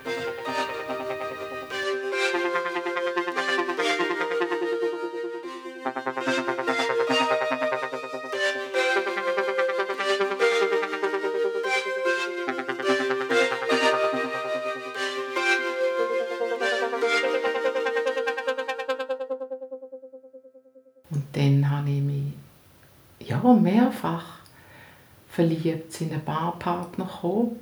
Verliebt, 25.37 25.93
sind 25.93 26.11
ein 26.11 26.25
paar 26.25 26.57
Partner 26.57 27.05
gekommen. 27.05 27.57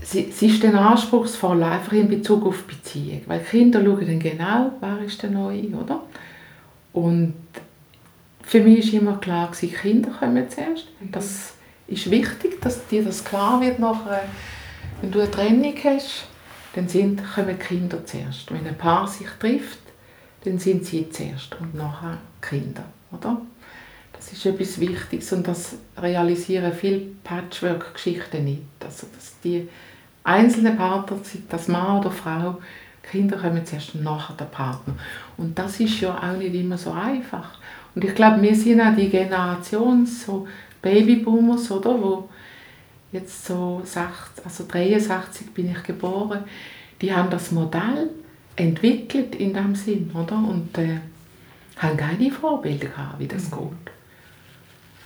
Es 0.00 0.14
ist 0.14 0.64
dann 0.64 0.74
anspruchsvoll, 0.74 1.62
einfach 1.62 1.92
in 1.92 2.08
Bezug 2.08 2.46
auf 2.46 2.64
Beziehung. 2.64 3.20
Weil 3.26 3.40
Kinder 3.40 3.84
schauen 3.84 4.06
dann 4.06 4.18
genau, 4.18 4.72
wer 4.80 5.00
ist 5.00 5.22
der 5.22 5.30
Neue, 5.30 5.68
oder? 5.68 6.02
Und 6.94 7.34
für 8.42 8.60
mich 8.60 8.92
war 8.92 9.00
immer 9.00 9.16
klar, 9.18 9.48
dass 9.48 9.60
Kinder 9.60 10.10
kommen 10.18 10.48
zuerst. 10.48 10.86
Das 11.12 11.52
ist 11.88 12.10
wichtig, 12.10 12.60
dass 12.62 12.86
dir 12.86 13.04
das 13.04 13.22
klar 13.22 13.60
wird 13.60 13.78
nachher, 13.78 14.24
wenn 15.02 15.10
du 15.10 15.20
eine 15.20 15.30
Trennung 15.30 15.74
hast, 15.84 16.24
dann 16.74 16.88
sind, 16.88 17.22
kommen 17.34 17.58
Kinder 17.58 18.04
zuerst. 18.06 18.50
Wenn 18.50 18.66
ein 18.66 18.78
Paar 18.78 19.06
sich 19.06 19.28
trifft, 19.38 19.78
dann 20.44 20.58
sind 20.58 20.86
sie 20.86 21.10
zuerst 21.10 21.54
und 21.60 21.74
nachher 21.74 22.18
Kinder, 22.40 22.84
oder? 23.12 23.42
Das 24.24 24.32
ist 24.32 24.46
etwas 24.46 24.80
Wichtiges 24.80 25.32
und 25.34 25.46
das 25.46 25.76
realisieren 25.98 26.72
viele 26.72 27.02
Patchwork-Geschichten 27.24 28.44
nicht. 28.44 28.62
Also, 28.82 29.06
dass 29.14 29.34
die 29.44 29.68
einzelnen 30.22 30.76
Partner, 30.78 31.18
das 31.50 31.68
Mann 31.68 32.00
oder 32.00 32.10
Frau, 32.10 32.58
Kinder 33.02 33.36
kommen 33.36 33.66
zuerst 33.66 33.94
nachher 33.96 34.34
der 34.34 34.46
Partner. 34.46 34.94
Und 35.36 35.58
das 35.58 35.78
ist 35.78 36.00
ja 36.00 36.16
auch 36.16 36.38
nicht 36.38 36.54
immer 36.54 36.78
so 36.78 36.92
einfach. 36.92 37.58
Und 37.94 38.02
ich 38.02 38.14
glaube, 38.14 38.40
wir 38.40 38.54
sind 38.54 38.80
auch 38.80 38.96
die 38.96 39.10
Generation, 39.10 40.06
so 40.06 40.48
Babyboomers, 40.80 41.70
oder, 41.70 41.90
wo 41.90 42.30
jetzt 43.12 43.44
so 43.44 43.82
60, 43.84 44.44
also 44.44 44.64
63 44.66 45.50
bin 45.52 45.70
ich 45.70 45.82
geboren, 45.82 46.44
die 47.02 47.14
haben 47.14 47.28
das 47.28 47.52
Modell 47.52 48.08
entwickelt 48.56 49.34
in 49.34 49.52
dem 49.52 49.74
Sinn, 49.74 50.10
oder? 50.14 50.36
Und 50.36 50.78
äh, 50.78 51.00
haben 51.76 51.96
keine 51.96 52.30
Vorbilder 52.30 52.88
gehabt, 52.88 53.18
wie 53.18 53.28
das 53.28 53.50
mhm. 53.50 53.56
geht. 53.56 53.93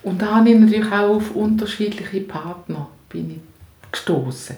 Und 0.03 0.23
da 0.23 0.37
habe 0.37 0.51
ich 0.51 0.59
natürlich 0.59 0.93
auch 0.93 1.17
auf 1.17 1.35
unterschiedliche 1.35 2.21
Partner 2.21 2.89
bin 3.09 3.41
gestoßen. 3.91 4.57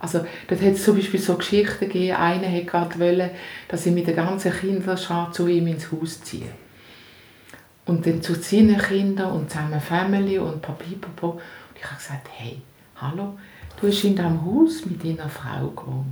Also 0.00 0.24
dort 0.48 0.62
hat 0.62 0.72
es 0.72 0.84
zum 0.84 0.96
Beispiel 0.96 1.20
so 1.20 1.36
Geschichten 1.36 1.80
gegeben, 1.80 2.16
einer 2.16 2.50
wollte 2.50 2.64
gerade 2.64 2.98
wollen, 2.98 3.30
dass 3.68 3.84
ich 3.84 3.92
mit 3.92 4.06
der 4.06 4.14
ganzen 4.14 4.52
Kinderschar 4.52 5.30
zu 5.30 5.46
ihm 5.46 5.66
ins 5.66 5.92
Haus 5.92 6.22
ziehe. 6.22 6.48
Und 7.84 8.06
dann 8.06 8.22
zu 8.22 8.34
seinen 8.34 8.78
Kindern 8.78 9.32
und 9.32 9.50
zusammen 9.50 9.80
Family 9.80 10.38
und 10.38 10.62
Papipapo. 10.62 11.32
Und 11.32 11.40
ich 11.76 11.84
habe 11.84 11.96
gesagt, 11.96 12.28
hey, 12.34 12.62
hallo, 12.96 13.38
du 13.78 13.88
hast 13.88 14.04
in 14.04 14.16
diesem 14.16 14.44
Haus 14.44 14.86
mit 14.86 15.04
deiner 15.04 15.28
Frau 15.28 15.68
gewohnt. 15.68 16.06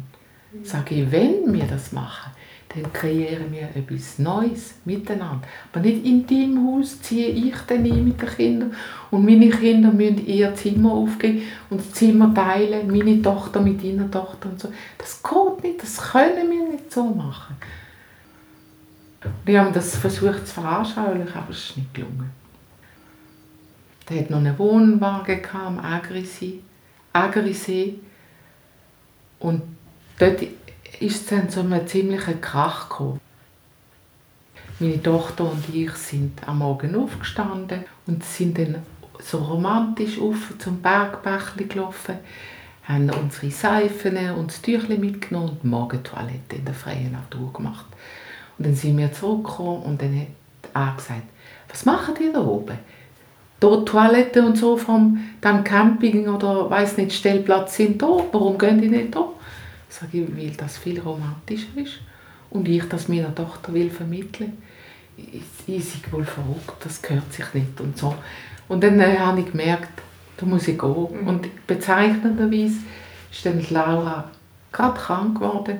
Sage 0.64 0.96
ich, 0.96 1.10
wenn 1.10 1.52
wir 1.52 1.64
das 1.64 1.92
machen, 1.92 2.32
dann 2.68 2.92
kreieren 2.92 3.50
wir 3.50 3.70
etwas 3.74 4.18
Neues 4.18 4.74
miteinander. 4.84 5.46
Aber 5.72 5.80
nicht 5.80 6.04
in 6.04 6.26
deinem 6.26 6.66
Haus 6.66 7.00
ziehe 7.00 7.28
ich 7.28 7.56
dann 7.66 7.84
ein 7.84 8.04
mit 8.04 8.20
den 8.20 8.28
Kindern 8.28 8.74
und 9.10 9.24
meine 9.24 9.48
Kinder 9.48 9.90
müssen 9.90 10.26
ihr 10.26 10.54
Zimmer 10.54 10.92
aufgeben 10.92 11.42
und 11.70 11.80
das 11.80 11.92
Zimmer 11.92 12.34
teilen, 12.34 12.88
meine 12.88 13.22
Tochter 13.22 13.60
mit 13.60 13.82
deiner 13.82 14.10
Tochter 14.10 14.50
und 14.50 14.60
so. 14.60 14.68
Das 14.98 15.22
geht 15.22 15.64
nicht, 15.64 15.82
das 15.82 15.96
können 16.12 16.50
wir 16.50 16.72
nicht 16.72 16.92
so 16.92 17.04
machen. 17.04 17.56
Wir 19.44 19.64
haben 19.64 19.72
das 19.72 19.96
versucht 19.96 20.46
zu 20.46 20.54
veranschaulichen, 20.54 21.34
aber 21.34 21.50
es 21.50 21.70
ist 21.70 21.76
nicht 21.76 21.94
gelungen. 21.94 22.30
Der 24.08 24.20
hat 24.20 24.30
noch 24.30 24.38
einen 24.38 24.58
Wohnwagen 24.58 25.40
am 25.52 25.78
Agrisee. 25.80 26.60
Und 29.40 29.62
dort 30.18 30.42
ist 31.00 31.22
es 31.22 31.26
dann 31.26 31.50
zu 31.50 31.60
einem 31.60 31.86
ziemlichen 31.86 32.40
Krach 32.40 32.88
gekommen. 32.88 33.20
Meine 34.80 35.02
Tochter 35.02 35.50
und 35.50 35.74
ich 35.74 35.92
sind 35.92 36.46
am 36.46 36.58
Morgen 36.58 36.94
aufgestanden 36.94 37.84
und 38.06 38.24
sind 38.24 38.58
dann 38.58 38.82
so 39.20 39.38
romantisch 39.38 40.20
auf 40.20 40.54
zum 40.58 40.80
Bergbächli 40.80 41.64
gelaufen, 41.64 42.16
haben 42.84 43.10
unsere 43.10 43.50
Seifen 43.50 44.16
und 44.36 44.50
das 44.50 44.62
Tüchlein 44.62 45.00
mitgenommen 45.00 45.50
und 45.50 45.62
die 45.62 45.66
Morgentoilette 45.66 46.56
in 46.56 46.64
der 46.64 46.74
freien 46.74 47.12
Natur 47.12 47.52
gemacht. 47.52 47.86
Und 48.56 48.66
dann 48.66 48.74
sind 48.74 48.96
wir 48.96 49.12
zurückgekommen 49.12 49.82
und 49.82 50.00
dann 50.00 50.20
hat 50.20 50.26
er 50.74 50.94
gesagt, 50.96 51.22
was 51.68 51.84
machen 51.84 52.14
die 52.18 52.32
da 52.32 52.40
oben? 52.40 52.78
Dort 53.60 53.88
Toilette 53.88 54.44
und 54.44 54.56
so 54.56 54.76
vom 54.76 55.18
dem 55.42 55.64
Camping 55.64 56.28
oder 56.28 56.70
weiß 56.70 56.96
nicht 56.96 57.12
Stellplatz 57.12 57.76
sind 57.76 58.00
da. 58.00 58.06
Warum 58.30 58.56
gehen 58.56 58.80
die 58.80 58.88
nicht 58.88 59.14
da? 59.14 59.28
Sage 59.88 60.22
ich, 60.22 60.36
weil 60.36 60.50
das 60.50 60.78
viel 60.78 61.00
romantischer 61.00 61.76
ist 61.76 62.00
und 62.50 62.68
ich 62.68 62.84
das 62.88 63.08
meiner 63.08 63.34
Tochter 63.34 63.72
will 63.72 63.90
vermitteln 63.90 64.58
ich 65.66 65.84
sei 65.84 66.00
wohl 66.10 66.24
verrückt, 66.24 66.84
das 66.84 67.02
gehört 67.02 67.32
sich 67.32 67.52
nicht 67.54 67.80
und 67.80 67.96
so. 67.96 68.14
Und 68.68 68.82
dann 68.82 69.00
äh, 69.00 69.18
habe 69.18 69.40
ich 69.40 69.50
gemerkt, 69.50 70.02
da 70.36 70.46
muss 70.46 70.68
ich 70.68 70.78
gehen. 70.78 71.22
Mhm. 71.22 71.28
Und 71.28 71.66
bezeichnenderweise 71.66 72.76
ist 73.30 73.44
dann 73.44 73.64
Laura 73.70 74.30
gerade 74.72 74.98
krank 74.98 75.38
geworden 75.38 75.78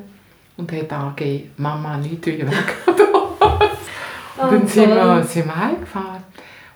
und 0.57 0.73
hat 0.73 0.93
angegeben, 0.93 1.51
Mama, 1.57 1.97
nicht 1.99 2.27
weg. 2.27 2.49
und 2.87 4.53
dann 4.53 4.67
sind 4.67 4.89
wir, 4.89 5.25
sind 5.25 5.47
wir 5.47 5.57
heimgefahren. 5.57 6.23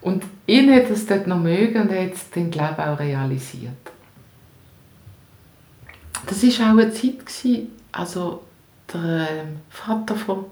Und 0.01 0.25
ihn 0.47 0.73
hat 0.73 0.91
es 0.91 1.07
dort 1.07 1.27
noch 1.27 1.39
mögen 1.39 1.83
und 1.83 1.91
hat 1.91 2.13
es 2.13 2.31
dann, 2.31 2.51
glaube 2.51 2.75
ich, 2.79 2.85
auch 2.85 2.99
realisiert 2.99 3.92
das 6.27 6.43
war 6.43 6.67
auch 6.67 6.79
eine 6.79 6.93
Zeit, 6.93 7.27
gewesen, 7.27 7.69
also 7.93 8.43
der 8.93 9.29
ähm, 9.31 9.57
Vater 9.71 10.15
von 10.15 10.47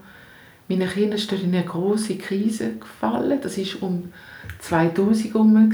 meinen 0.69 0.89
Kindern 0.89 1.13
ist 1.19 1.33
in 1.33 1.55
eine 1.55 1.65
große 1.65 2.17
Krise 2.17 2.75
gefallen. 2.75 3.41
Das 3.43 3.59
war 3.59 3.89
um 3.89 4.13
2000 4.61 5.35
herum. 5.35 5.73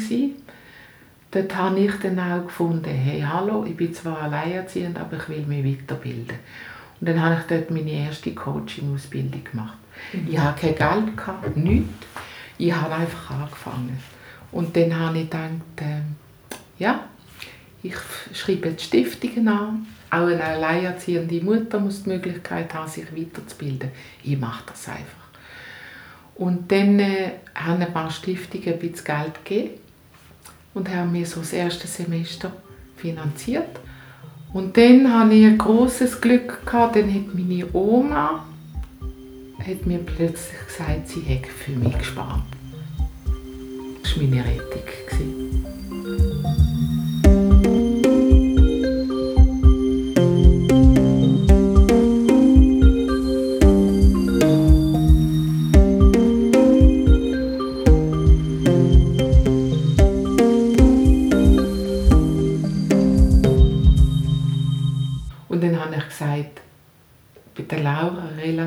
Dort 1.31 1.57
habe 1.57 1.81
ich 1.81 1.95
dann 1.97 2.19
auch 2.19 2.47
gefunden, 2.47 2.89
hey, 2.89 3.21
hallo, 3.21 3.65
ich 3.65 3.77
bin 3.77 3.93
zwar 3.93 4.23
alleinerziehend, 4.23 4.99
aber 4.99 5.17
ich 5.19 5.29
will 5.29 5.45
mich 5.45 5.81
weiterbilden. 5.81 6.39
Und 7.01 7.09
dann 7.09 7.21
habe 7.21 7.41
ich 7.41 7.47
dort 7.47 7.71
meine 7.71 7.91
erste 7.91 8.33
Coaching-Ausbildung 8.33 9.45
gemacht. 9.45 9.77
Mhm. 10.13 10.29
Ich 10.31 10.39
hatte 10.39 10.73
kein 10.73 11.05
Geld, 11.05 11.17
gehabt, 11.17 11.57
nichts. 11.57 12.07
Ich 12.57 12.73
habe 12.73 12.95
einfach 12.95 13.31
angefangen. 13.33 13.99
Und 14.53 14.75
dann 14.77 14.99
habe 14.99 15.19
ich 15.19 15.25
gedacht, 15.25 15.51
äh, 15.77 16.01
ja, 16.79 17.05
ich 17.83 17.95
schreibe 18.35 18.71
jetzt 18.71 18.85
Stiftungen 18.85 19.49
an. 19.49 19.87
Auch 20.11 20.27
eine 20.27 20.43
alleinerziehende 20.43 21.41
Mutter 21.41 21.81
muss 21.81 22.05
die 22.05 22.11
Möglichkeit 22.11 22.73
haben, 22.75 22.89
sich 22.89 23.05
weiterzubilden. 23.15 23.91
Ich 24.23 24.39
mache 24.39 24.65
das 24.67 24.89
einfach. 24.89 25.27
Und 26.37 26.71
dann 26.71 26.99
äh, 26.99 27.33
haben 27.55 27.83
ein 27.83 27.93
paar 27.93 28.11
Stiftungen 28.11 28.75
ein 28.75 28.79
bisschen 28.79 29.05
Geld 29.05 29.45
gegeben 29.45 29.71
und 30.75 30.89
haben 30.89 31.13
mir 31.13 31.27
so 31.27 31.41
das 31.41 31.53
erste 31.53 31.87
Semester 31.87 32.53
finanziert. 32.97 33.81
Und 34.53 34.77
dann 34.77 35.13
hatte 35.13 35.35
ich 35.35 35.47
ein 35.47 35.59
großes 35.59 36.21
Glück 36.21 36.65
gehabt, 36.65 36.97
dann 36.97 37.13
hat 37.13 37.35
meine 37.35 37.67
Oma 37.73 38.45
hat 39.67 39.87
mir 39.87 39.99
plötzlich 39.99 40.67
gesagt, 40.67 41.09
sie 41.09 41.21
hätte 41.21 41.49
für 41.49 41.73
mich 41.73 41.99
gespart. 41.99 42.43
Das 44.03 44.17
war 44.17 44.23
meine 44.23 44.45
Rettung. 44.45 45.46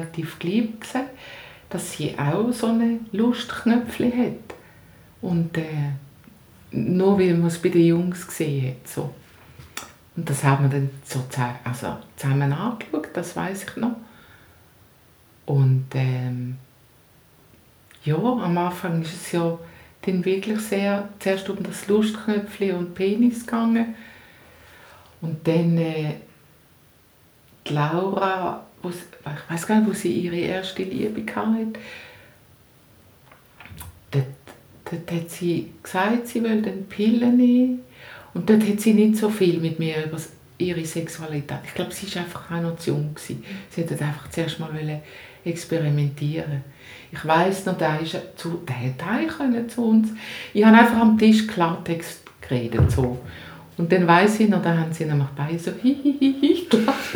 Relativ 0.09 0.39
gleich 0.39 0.79
gesagt, 0.79 1.09
dass 1.69 1.93
sie 1.93 2.17
auch 2.17 2.51
so 2.51 2.67
eine 2.67 2.99
Lustknöpfchen 3.11 4.17
hat. 4.17 4.55
Und 5.21 5.57
äh, 5.57 5.91
nur 6.71 7.19
weil 7.19 7.35
man 7.35 7.47
es 7.47 7.61
bei 7.61 7.69
den 7.69 7.85
Jungs 7.85 8.27
gesehen 8.27 8.69
hat. 8.69 8.87
So. 8.87 9.13
Und 10.15 10.29
das 10.29 10.43
haben 10.43 10.65
wir 10.65 10.79
dann 10.79 10.89
so 11.03 11.23
also 11.63 11.97
zusammen 12.15 12.51
angeschaut, 12.51 13.09
das 13.13 13.35
weiß 13.35 13.63
ich 13.63 13.75
noch. 13.77 13.95
Und 15.45 15.87
ähm, 15.93 16.57
ja, 18.03 18.17
am 18.17 18.57
Anfang 18.57 19.01
ist 19.01 19.13
es 19.13 19.31
ja 19.31 19.57
dann 20.01 20.23
wirklich 20.23 20.59
sehr, 20.59 21.09
zuerst 21.19 21.49
um 21.49 21.61
das 21.63 21.87
Lustknöpfchen 21.87 22.75
und 22.75 22.95
Penis 22.95 23.45
gegangen. 23.45 23.95
Und 25.21 25.45
dann 25.47 25.77
äh, 25.77 26.15
die 27.67 27.73
Laura, 27.73 28.65
wo 28.81 28.89
ich 28.89 28.95
weiß 29.49 29.67
gar 29.67 29.79
nicht, 29.79 29.89
wo 29.89 29.93
sie 29.93 30.11
ihre 30.11 30.37
erste 30.37 30.83
Liebe 30.83 31.23
hatte, 31.35 31.79
dort, 34.11 34.25
dort 34.85 35.11
hat 35.11 35.29
sie 35.29 35.71
gesagt, 35.81 36.27
sie 36.27 36.43
will 36.43 36.61
den 36.61 36.85
Pillen 36.87 37.37
nehmen. 37.37 37.79
Und 38.33 38.49
dort 38.49 38.63
hat 38.67 38.79
sie 38.79 38.93
nicht 38.93 39.17
so 39.17 39.29
viel 39.29 39.59
mit 39.59 39.79
mir 39.79 40.05
über 40.05 40.17
ihre 40.57 40.85
Sexualität. 40.85 41.59
Ich 41.65 41.73
glaube, 41.73 41.91
sie 41.91 42.13
war 42.13 42.23
einfach 42.23 42.51
auch 42.51 42.61
noch 42.61 42.77
zu 42.77 42.91
jung. 42.91 43.13
Gewesen. 43.15 43.43
Sie 43.69 43.81
wollte 43.81 44.05
einfach 44.05 44.29
zuerst 44.29 44.59
mal 44.59 45.01
experimentieren. 45.43 46.63
Ich 47.11 47.25
weiss 47.25 47.65
noch, 47.65 47.77
der, 47.77 47.99
ist 48.01 48.17
zu, 48.35 48.61
der 48.67 48.75
hätte 48.75 49.67
zu 49.67 49.89
uns. 49.89 50.09
Ich 50.53 50.63
habe 50.63 50.77
einfach 50.77 50.99
am 50.99 51.17
Tisch 51.17 51.47
Klartext 51.47 52.21
geredet. 52.41 52.91
So. 52.91 53.19
Und 53.79 53.93
dann 53.93 54.05
weiss 54.07 54.41
ich 54.41 54.49
noch, 54.49 54.61
da 54.61 54.77
haben 54.77 54.91
sie 54.91 55.05
nämlich 55.05 55.29
beide 55.37 55.57
so 55.57 55.71
hihihihi 55.81 56.67
gelacht. 56.69 57.15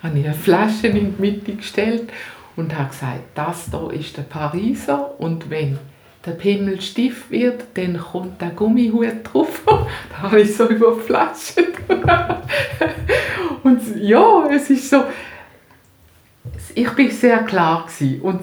habe 0.00 0.18
ich 0.18 0.24
eine 0.24 0.32
Flasche 0.32 0.86
in 0.86 0.94
die 0.94 1.20
Mitte 1.20 1.54
gestellt 1.54 2.08
und 2.54 2.72
habe 2.78 2.90
gesagt, 2.90 3.24
das 3.34 3.68
hier 3.68 3.92
ist 3.92 4.16
der 4.16 4.22
Pariser 4.22 5.20
und 5.20 5.50
wenn 5.50 5.76
der 6.24 6.30
Pimmel 6.30 6.80
stief 6.80 7.30
wird, 7.30 7.64
dann 7.74 7.98
kommt 7.98 8.40
der 8.40 8.50
Gummihut 8.50 9.24
drauf. 9.24 9.62
da 9.66 10.22
habe 10.22 10.40
ich 10.40 10.56
so 10.56 10.68
über 10.68 10.96
Flaschen. 10.96 11.64
und 13.64 13.80
ja, 13.96 14.48
es 14.52 14.70
ist 14.70 14.88
so, 14.88 15.02
ich 16.76 16.90
bin 16.90 17.10
sehr 17.10 17.38
klar 17.38 17.86
gewesen. 17.86 18.20
und 18.20 18.40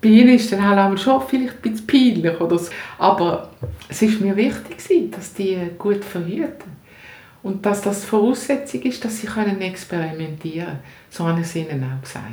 bei 0.00 0.08
ihnen 0.08 0.34
ist 0.36 0.50
dann 0.50 0.66
halt 0.66 0.98
schon 0.98 1.20
vielleicht 1.28 1.56
ein 1.56 1.60
bisschen 1.72 1.86
peinlich 1.86 2.40
oder 2.40 2.58
so. 2.58 2.70
aber 2.98 3.50
es 3.86 4.00
ist 4.00 4.18
mir 4.18 4.34
wichtig 4.34 4.78
gewesen, 4.78 5.10
dass 5.10 5.34
die 5.34 5.58
gut 5.78 6.02
verhüten 6.02 6.81
und 7.42 7.66
dass 7.66 7.82
das 7.82 8.04
Voraussetzung 8.04 8.82
ist, 8.82 9.04
dass 9.04 9.18
sie 9.18 9.26
können 9.26 9.60
experimentieren 9.60 10.66
können. 10.66 10.80
So 11.10 11.26
haben 11.26 11.42
sie 11.42 11.60
ihnen 11.60 11.84
auch 11.84 12.00
gesagt. 12.02 12.26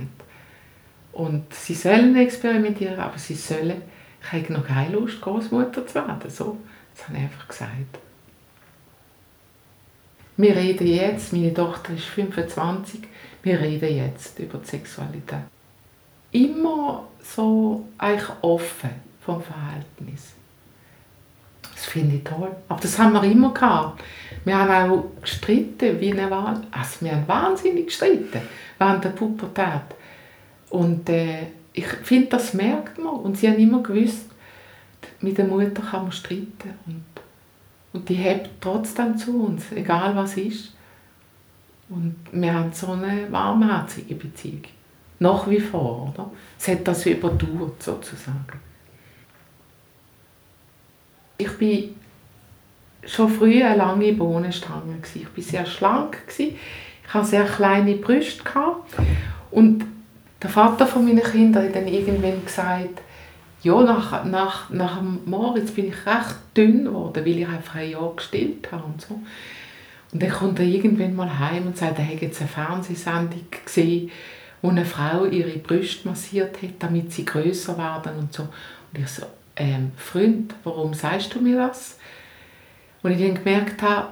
Und 1.13 1.53
sie 1.53 1.73
sollen 1.73 2.15
experimentieren, 2.15 2.99
aber 2.99 3.17
sie 3.17 3.33
sollen, 3.33 3.81
ich 4.21 4.31
habe 4.31 4.53
noch 4.53 4.67
keine 4.67 4.93
Lust, 4.93 5.19
Großmutter 5.19 5.86
zu 5.88 5.95
werden. 5.95 6.29
So, 6.29 6.57
das 6.95 7.07
habe 7.07 7.17
ich 7.17 7.23
einfach 7.23 7.47
gesagt. 7.47 7.99
Wir 10.38 10.55
reden 10.55 10.88
jetzt, 10.88 11.33
meine 11.33 11.53
Tochter 11.53 11.93
ist 11.93 12.05
25, 12.05 13.01
wir 13.43 13.60
reden 13.60 13.95
jetzt 13.95 14.39
über 14.39 14.60
die 14.60 14.67
Sexualität. 14.67 15.39
Immer 16.31 17.07
so 17.21 17.86
eigentlich 17.97 18.29
offen 18.41 18.91
vom 19.19 19.41
Verhältnis. 19.41 20.33
Das 21.79 21.87
finde 21.87 22.17
ich 22.17 22.23
toll. 22.25 22.51
Aber 22.67 22.81
das 22.81 22.99
haben 22.99 23.13
wir 23.13 23.23
immer 23.23 23.53
gehabt. 23.53 24.03
Wir 24.43 24.57
haben 24.57 24.91
auch 24.91 25.21
gestritten, 25.21 26.01
wie 26.01 26.11
eine 26.11 26.29
Wahl. 26.29 26.61
Also 26.71 27.05
wir 27.05 27.13
haben 27.13 27.25
wahnsinnig 27.25 27.85
gestritten 27.87 28.41
während 28.77 29.05
der 29.05 29.11
Pubertät. 29.11 29.95
Und 30.71 31.07
äh, 31.07 31.47
ich 31.71 31.87
finde, 31.87 32.27
das 32.27 32.53
merkt 32.53 32.97
man. 32.97 33.15
Und 33.15 33.37
sie 33.37 33.47
haben 33.47 33.59
immer 33.59 33.81
gewusst, 33.81 34.25
mit 35.21 35.37
der 35.37 35.45
Mutter 35.45 35.81
kann 35.81 36.03
man 36.03 36.11
streiten. 36.11 36.73
Und, 36.85 37.05
und 37.93 38.09
die 38.09 38.15
hebt 38.15 38.49
trotzdem 38.59 39.17
zu 39.17 39.45
uns, 39.45 39.71
egal 39.71 40.13
was 40.17 40.35
ist. 40.35 40.73
Und 41.87 42.17
wir 42.33 42.53
haben 42.53 42.73
so 42.73 42.91
eine 42.91 43.31
warmherzige 43.31 44.15
Beziehung. 44.15 44.63
Nach 45.19 45.49
wie 45.49 45.61
vor, 45.61 46.13
oder? 46.13 46.29
Es 46.59 46.67
hat 46.67 46.85
das 46.85 47.05
überdauert, 47.05 47.81
sozusagen. 47.81 48.68
Ich 51.41 51.58
bin 51.58 51.95
schon 53.06 53.30
früh 53.30 53.63
eine 53.63 53.78
lange 53.78 54.12
Bohnenstange. 54.12 54.97
Ich 55.15 55.23
war 55.23 55.43
sehr 55.43 55.65
schlank. 55.65 56.17
Ich 56.38 56.54
hatte 57.08 57.28
sehr 57.28 57.45
kleine 57.45 57.95
Brüste. 57.95 58.43
Und 59.49 59.86
der 60.41 60.49
Vater 60.49 60.86
von 60.86 61.06
meinen 61.06 61.23
Kindern 61.23 61.63
hat 61.63 61.75
dann 61.75 61.88
irgendwann 61.88 62.45
gesagt, 62.45 63.02
ja, 63.63 63.82
nach, 63.82 64.25
nach, 64.25 64.69
nach 64.69 64.97
dem 64.97 65.21
Moritz 65.25 65.71
bin 65.71 65.88
ich 65.88 66.06
recht 66.06 66.36
dünn 66.56 66.86
geworden, 66.86 67.25
weil 67.25 67.39
ich 67.39 67.47
einfach 67.47 67.75
ein 67.75 67.91
Jahr 67.91 68.13
gestillt 68.17 68.69
habe 68.71 68.84
und 68.84 69.02
so. 69.02 69.19
Und 70.12 70.21
dann 70.21 70.30
kommt 70.30 70.60
er 70.60 70.65
irgendwann 70.65 71.15
mal 71.15 71.39
heim 71.39 71.67
und 71.67 71.78
sagt, 71.78 71.99
er 71.99 72.04
hätte 72.04 72.25
jetzt 72.25 72.41
eine 72.41 72.49
Fernsehsendung 72.49 73.45
gesehen, 73.65 74.12
wo 74.62 74.69
eine 74.69 74.84
Frau 74.84 75.23
ihre 75.23 75.58
Brüste 75.60 76.06
massiert 76.06 76.62
hat, 76.62 76.71
damit 76.80 77.13
sie 77.13 77.23
größer 77.23 77.78
werden 77.78 78.19
und 78.19 78.34
so. 78.34 78.43
Und 78.43 78.99
ich 78.99 79.08
so, 79.08 79.23
ähm, 79.59 79.91
Freund, 79.97 80.55
warum 80.63 80.93
sagst 80.93 81.35
du 81.35 81.41
mir 81.41 81.57
das? 81.57 81.97
Und 83.03 83.11
ich 83.11 83.19
dann 83.19 83.43
gemerkt 83.43 83.81
habe, 83.81 84.07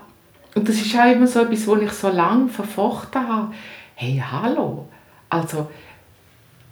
und 0.54 0.68
das 0.68 0.76
ist 0.76 0.96
auch 0.96 1.12
immer 1.12 1.28
so 1.28 1.42
etwas, 1.42 1.68
was 1.68 1.82
ich 1.82 1.92
so 1.92 2.10
lange 2.10 2.50
verfochten 2.50 3.28
habe, 3.28 3.54
hey, 3.96 4.22
hallo, 4.32 4.88
also 5.30 5.70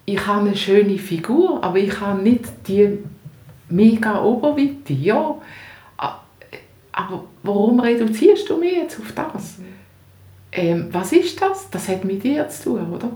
ich 0.05 0.25
habe 0.25 0.47
eine 0.47 0.55
schöne 0.55 0.97
Figur, 0.97 1.63
aber 1.63 1.77
ich 1.77 1.99
habe 1.99 2.21
nicht 2.21 2.45
die 2.67 2.99
mega 3.69 4.21
Oberweite, 4.21 4.93
ja, 4.93 5.35
aber 6.95 7.25
warum 7.43 7.79
reduzierst 7.79 8.49
du 8.49 8.57
mich 8.57 8.73
jetzt 8.73 8.99
auf 8.99 9.11
das? 9.11 9.59
Ähm, 10.51 10.87
was 10.91 11.11
ist 11.11 11.41
das? 11.41 11.69
Das 11.69 11.89
hat 11.89 12.05
mit 12.05 12.23
dir 12.23 12.47
zu 12.47 12.63
tun, 12.63 12.93
oder? 12.93 13.11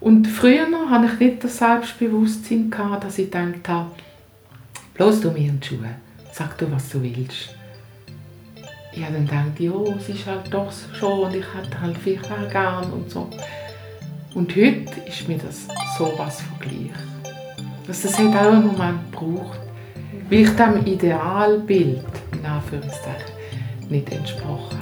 Und 0.00 0.26
früher 0.26 0.66
hatte 0.90 1.06
ich 1.06 1.20
nicht 1.20 1.44
das 1.44 1.58
Selbstbewusstsein, 1.58 2.68
gehabt, 2.70 3.04
dass 3.04 3.18
ich 3.18 3.30
gedacht 3.30 3.68
habe, 3.68 3.90
bloß 4.96 5.20
du 5.20 5.30
mir 5.30 5.48
in 5.48 5.60
die 5.60 5.66
Schuhe, 5.66 5.96
sag 6.32 6.56
du, 6.58 6.70
was 6.72 6.88
du 6.88 7.02
willst. 7.02 7.50
Ich 8.92 9.02
habe 9.04 9.14
dann 9.14 9.26
gedacht, 9.26 9.60
ja, 9.60 9.72
es 9.98 10.08
ist 10.08 10.26
halt 10.26 10.52
doch 10.52 10.72
schon 10.94 11.24
und 11.24 11.34
ich 11.34 11.44
hätte 11.54 11.80
halt 11.80 11.98
viel 11.98 12.18
auch 12.18 12.50
gern 12.50 12.90
und 12.92 13.10
so. 13.10 13.28
Und 14.34 14.50
heute 14.56 15.00
ist 15.06 15.28
mir 15.28 15.38
das 15.38 15.68
so 15.98 16.12
was 16.16 16.40
von 16.40 16.58
gleich. 16.60 16.90
Also 17.86 18.08
das 18.08 18.18
hat 18.18 18.34
auch 18.34 18.52
einen 18.52 18.66
Moment 18.66 19.12
gebraucht, 19.12 19.60
wie 20.30 20.42
ich 20.42 20.50
dem 20.56 20.84
Idealbild, 20.86 22.04
in 22.32 22.46
Anführungszeichen, 22.46 23.32
nicht 23.88 24.10
entsprochen 24.12 24.75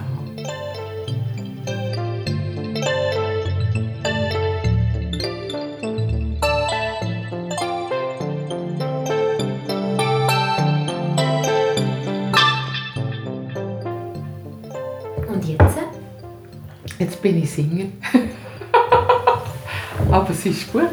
singen. 17.55 17.93
Aber 20.11 20.31
es 20.31 20.47
ist 20.47 20.73
gut. 20.73 20.91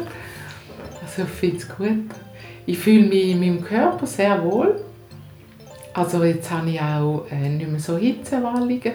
Also 1.02 1.22
ich 1.22 1.28
finde 1.28 1.56
es 1.56 1.68
gut. 1.68 2.10
Ich 2.66 2.78
fühle 2.78 3.08
mich 3.08 3.28
in 3.28 3.40
meinem 3.40 3.62
Körper 3.62 4.06
sehr 4.06 4.42
wohl. 4.42 4.80
Also 5.94 6.24
jetzt 6.24 6.50
habe 6.50 6.70
ich 6.70 6.80
auch 6.80 7.26
äh, 7.30 7.48
nicht 7.48 7.70
mehr 7.70 7.80
so 7.80 7.96
Hitzewallungen. 7.98 8.92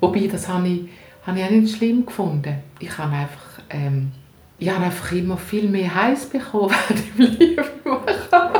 Wobei, 0.00 0.26
das 0.28 0.48
habe 0.48 0.68
ich, 0.68 0.88
habe 1.26 1.38
ich 1.38 1.44
auch 1.44 1.50
nicht 1.50 1.76
schlimm 1.76 2.06
gefunden. 2.06 2.54
Ich 2.78 2.96
habe 2.96 3.14
einfach, 3.14 3.62
ähm, 3.70 4.12
ich 4.58 4.70
habe 4.70 4.86
einfach 4.86 5.12
immer 5.12 5.36
viel 5.36 5.68
mehr 5.68 5.94
heiß 5.94 6.26
bekommen, 6.26 6.74
wenn 7.16 7.26
ich 7.26 7.38
Liebe 7.38 7.64
mache. 7.84 8.52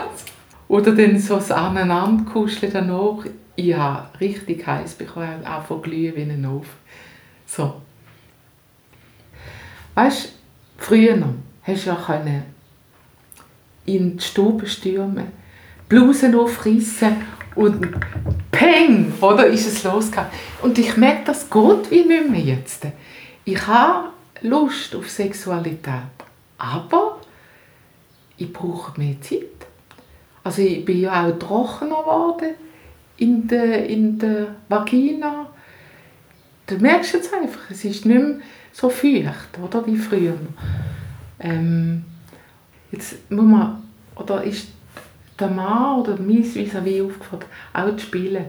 Oder 0.66 0.92
dann 0.92 1.18
so 1.18 1.36
das 1.36 1.50
Aneinanderkuscheln 1.50 2.72
danach. 2.72 3.24
Ich 3.56 3.74
habe 3.74 4.20
richtig 4.20 4.66
heiß 4.66 4.94
bekommen, 4.94 5.46
auch 5.46 5.64
von 5.64 5.82
ein 5.84 6.46
Ofen. 6.46 6.68
So. 7.46 7.74
Weißt 9.98 10.26
du, 10.26 10.28
früher 10.76 11.20
hast 11.64 11.86
du 11.86 11.90
ja 11.90 12.20
in 13.84 14.16
die 14.16 14.22
Stube 14.22 14.64
stürmen, 14.68 15.32
Blusen 15.88 16.36
aufreißen 16.36 17.16
und 17.56 17.84
peng, 18.52 19.12
oder 19.20 19.48
ist 19.48 19.66
es 19.66 19.82
losgegangen. 19.82 20.30
Und 20.62 20.78
ich 20.78 20.96
merke, 20.96 21.24
das 21.24 21.50
geht 21.50 21.90
wie 21.90 22.04
nicht 22.04 22.30
mehr 22.30 22.40
jetzt. 22.40 22.86
Ich 23.44 23.66
habe 23.66 24.10
Lust 24.42 24.94
auf 24.94 25.10
Sexualität, 25.10 26.14
aber 26.58 27.18
ich 28.36 28.52
brauche 28.52 29.00
mehr 29.00 29.20
Zeit. 29.20 29.66
Also 30.44 30.62
ich 30.62 30.84
bin 30.84 31.00
ja 31.00 31.26
auch 31.26 31.36
trockener 31.40 32.02
geworden 32.02 32.54
in 33.16 33.48
der, 33.48 33.88
in 33.88 34.16
der 34.16 34.54
Vagina 34.68 35.48
du 36.68 36.78
merkst 36.78 37.14
jetzt 37.14 37.34
einfach, 37.34 37.70
es 37.70 37.84
ist 37.84 38.06
nicht 38.06 38.18
mehr 38.18 38.36
so 38.72 38.88
feucht, 38.88 39.58
oder, 39.62 39.84
wie 39.86 39.96
früher. 39.96 40.38
Ähm, 41.40 42.04
jetzt 42.92 43.30
muss 43.30 43.44
man, 43.44 43.82
oder 44.14 44.44
ist 44.44 44.68
der 45.38 45.48
Mann 45.48 46.00
oder 46.00 46.16
mein 46.18 46.44
vis 46.44 46.74
à 46.74 46.78
aufgefordert, 46.78 47.50
auch 47.72 47.96
zu 47.96 48.06
spielen. 48.06 48.46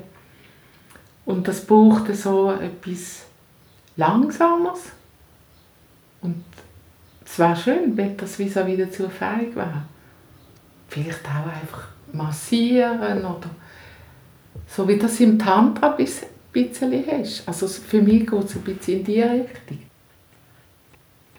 Und 1.25 1.47
das 1.47 1.65
braucht 1.65 2.13
so 2.15 2.51
etwas 2.51 3.25
Langsames. 3.95 4.91
Und 6.21 6.43
es 7.25 7.37
wäre 7.37 7.55
schön, 7.55 7.95
wenn 7.95 8.17
das 8.17 8.39
vis 8.39 8.57
à 8.57 8.63
dazu 8.63 9.07
fähig 9.09 9.55
wäre. 9.55 9.83
Vielleicht 10.87 11.25
auch 11.25 11.45
einfach 11.45 11.87
massieren 12.11 13.19
oder 13.19 13.49
so 14.67 14.87
wie 14.87 14.97
das 14.97 15.19
im 15.19 15.37
Tantra 15.37 15.95
ein 15.95 16.07
bisschen 16.51 17.05
hast. 17.11 17.43
Also 17.47 17.67
für 17.67 18.01
mich 18.01 18.27
geht 18.27 18.43
es 18.43 18.55
ein 18.55 18.61
bisschen 18.61 18.99
in 18.99 19.03
die 19.03 19.21
Richtung. 19.21 19.79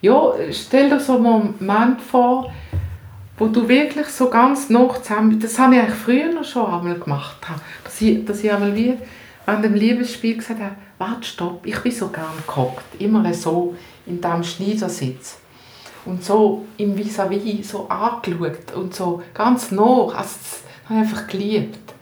Ja, 0.01 0.33
stell 0.51 0.89
dir 0.89 0.99
so 0.99 1.13
einen 1.13 1.55
Moment 1.59 2.01
vor, 2.01 2.51
wo 3.37 3.47
du 3.47 3.67
wirklich 3.67 4.07
so 4.07 4.29
ganz 4.29 4.69
noch 4.69 5.01
zusammen, 5.01 5.39
das 5.39 5.57
habe 5.59 5.75
ich 5.75 5.81
eigentlich 5.81 5.95
früher 5.95 6.43
schon 6.43 6.65
einmal 6.65 6.99
gemacht, 6.99 7.37
dass 7.83 8.01
ich, 8.01 8.25
dass 8.25 8.43
ich 8.43 8.51
einmal 8.51 8.75
wie 8.75 8.97
an 9.45 9.61
dem 9.61 9.73
Liebesspiel 9.73 10.37
gesagt 10.37 10.59
habe, 10.59 10.75
warte, 10.97 11.23
stopp, 11.23 11.65
ich 11.65 11.79
bin 11.79 11.91
so 11.91 12.09
gern 12.09 12.25
gehockt, 12.47 12.99
immer 12.99 13.33
so 13.33 13.75
in 14.05 14.21
diesem 14.21 14.43
Schneidersitz 14.43 15.37
und 16.05 16.23
so 16.23 16.65
im 16.77 16.95
Vis-à-vis 16.95 17.43
-vis 17.43 17.63
so 17.63 17.87
angeschaut 17.89 18.73
und 18.75 18.93
so 18.93 19.21
ganz 19.33 19.71
nah, 19.71 20.03
also 20.05 20.13
das 20.13 20.63
habe 20.85 20.99
ich 20.99 20.99
einfach 20.99 21.27
geliebt, 21.27 21.93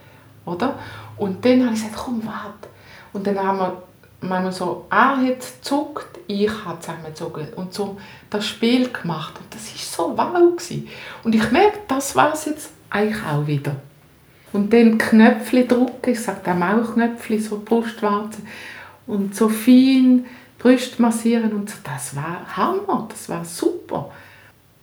oder? 0.46 0.76
Und 1.18 1.44
dann 1.44 1.66
habe 1.66 1.74
ich 1.74 1.82
gesagt, 1.82 1.98
komm, 1.98 2.22
warte. 2.26 2.70
Und 3.14 3.26
dann 3.26 3.40
haben 3.40 3.60
wir 3.60 3.84
manchmal 4.22 4.52
so, 4.52 4.86
er 4.90 5.18
hat 5.18 5.40
gezuckt, 5.40 6.20
ich 6.28 6.50
habe 6.66 6.80
zusammengezogen 6.80 7.54
und 7.56 7.74
so 7.74 7.98
das 8.30 8.46
Spiel 8.46 8.90
gemacht. 8.92 9.34
Und 9.40 9.54
das 9.54 9.98
war 9.98 10.08
so 10.08 10.18
wow. 10.18 10.56
Gewesen. 10.56 10.88
Und 11.24 11.36
ich 11.36 11.52
merke, 11.52 11.80
das 11.88 12.16
war 12.16 12.34
es 12.34 12.46
jetzt 12.46 12.72
eigentlich 12.90 13.24
auch 13.24 13.46
wieder. 13.48 13.76
Und 14.52 14.74
dann 14.74 14.98
Knöpfchen 14.98 15.68
drücken, 15.68 16.10
ich 16.10 16.22
sage 16.22 16.42
dann 16.44 16.64
auch 16.64 16.94
Knöpfchen, 16.94 17.40
so 17.40 17.62
Brustwarzen. 17.64 18.48
Und 19.06 19.36
so 19.36 19.50
fein 19.50 20.26
Brust 20.58 21.00
massieren 21.00 21.54
und 21.54 21.70
so, 21.70 21.78
das 21.84 22.16
war 22.16 22.46
Hammer, 22.56 23.08
das 23.10 23.30
war 23.30 23.46
super. 23.46 24.12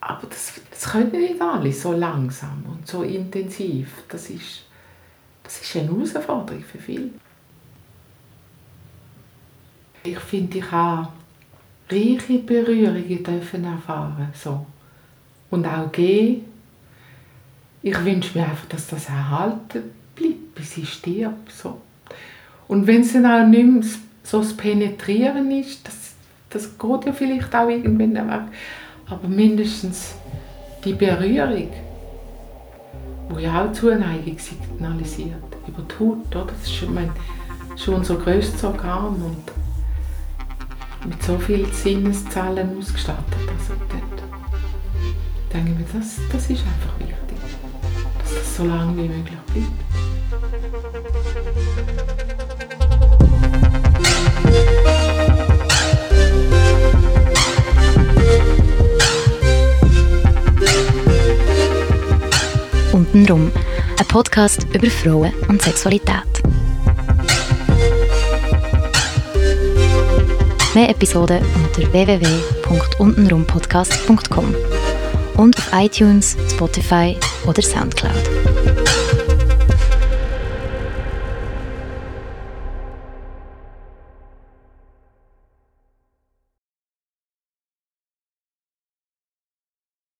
Aber 0.00 0.26
das, 0.28 0.54
das 0.70 0.90
können 0.90 1.10
nicht 1.10 1.40
alle 1.40 1.72
so 1.72 1.92
langsam 1.92 2.64
und 2.68 2.86
so 2.86 3.02
intensiv. 3.02 3.88
Das 4.08 4.30
ist, 4.30 4.62
das 5.42 5.60
ist 5.60 5.76
eine 5.76 5.90
Herausforderung 5.90 6.62
für 6.62 6.78
viele. 6.78 7.10
Ich 10.06 10.20
finde, 10.20 10.58
ich 10.58 10.70
habe 10.70 11.08
reiche 11.90 12.38
Berührungen 12.38 13.22
dürfen 13.22 13.64
erfahren 13.64 14.28
so. 14.34 14.66
und 15.50 15.66
auch 15.66 15.90
gehen. 15.92 16.44
Ich 17.82 18.04
wünsche 18.04 18.36
mir 18.36 18.44
einfach, 18.44 18.66
dass 18.66 18.88
das 18.88 19.08
erhalten 19.08 19.82
bleibt, 20.14 20.54
bis 20.54 20.76
ich 20.76 20.92
stirb. 20.92 21.50
So. 21.50 21.80
Und 22.68 22.86
wenn 22.86 23.02
es 23.02 23.12
dann 23.12 23.26
auch 23.26 23.46
nicht 23.46 23.64
mehr 23.64 23.82
so 24.22 24.38
das 24.38 24.56
Penetrieren 24.56 25.50
ist, 25.52 25.86
das, 25.86 26.14
das 26.50 26.78
geht 26.78 27.06
ja 27.06 27.12
vielleicht 27.12 27.54
auch 27.54 27.68
irgendwann 27.68 28.14
weg, 28.14 28.52
aber 29.08 29.28
mindestens 29.28 30.14
die 30.84 30.94
Berührung, 30.94 31.70
wo 33.28 33.38
ja 33.38 33.64
auch 33.64 33.72
Zuneigung 33.72 34.38
signalisiert, 34.38 35.36
über 35.66 35.82
die 35.82 36.04
Haut, 36.04 36.34
oder? 36.34 36.46
das 36.46 36.62
ist 36.62 36.74
schon, 36.74 36.94
mein, 36.94 37.10
schon 37.76 37.94
unser 37.94 38.16
grösstes 38.16 38.64
Organ 38.64 39.14
und 39.14 39.65
mit 41.08 41.22
so 41.22 41.38
vielen 41.38 41.72
Sinneszellen 41.72 42.78
ausgestattet. 42.78 43.24
Also 43.58 43.74
dort 43.88 44.22
denke 45.52 45.70
ich 45.72 45.78
mir, 45.78 46.00
das, 46.00 46.16
das 46.32 46.50
ist 46.50 46.62
einfach 46.62 46.98
wichtig, 46.98 47.38
dass 48.22 48.34
das 48.34 48.56
so 48.56 48.64
lange 48.64 48.96
wie 48.96 49.08
möglich 49.08 49.38
bleibt. 49.52 49.70
Untenrum, 62.92 63.52
ein 63.98 64.06
Podcast 64.08 64.66
über 64.72 64.90
Frauen 64.90 65.32
und 65.48 65.60
Sexualität. 65.62 66.45
Mehr 70.76 70.90
Episoden 70.90 71.40
unter 71.54 71.90
www.untenrumpodcast.com 71.90 74.54
und 75.38 75.56
auf 75.56 75.70
iTunes, 75.72 76.36
Spotify 76.50 77.16
oder 77.46 77.62
Soundcloud. 77.62 78.55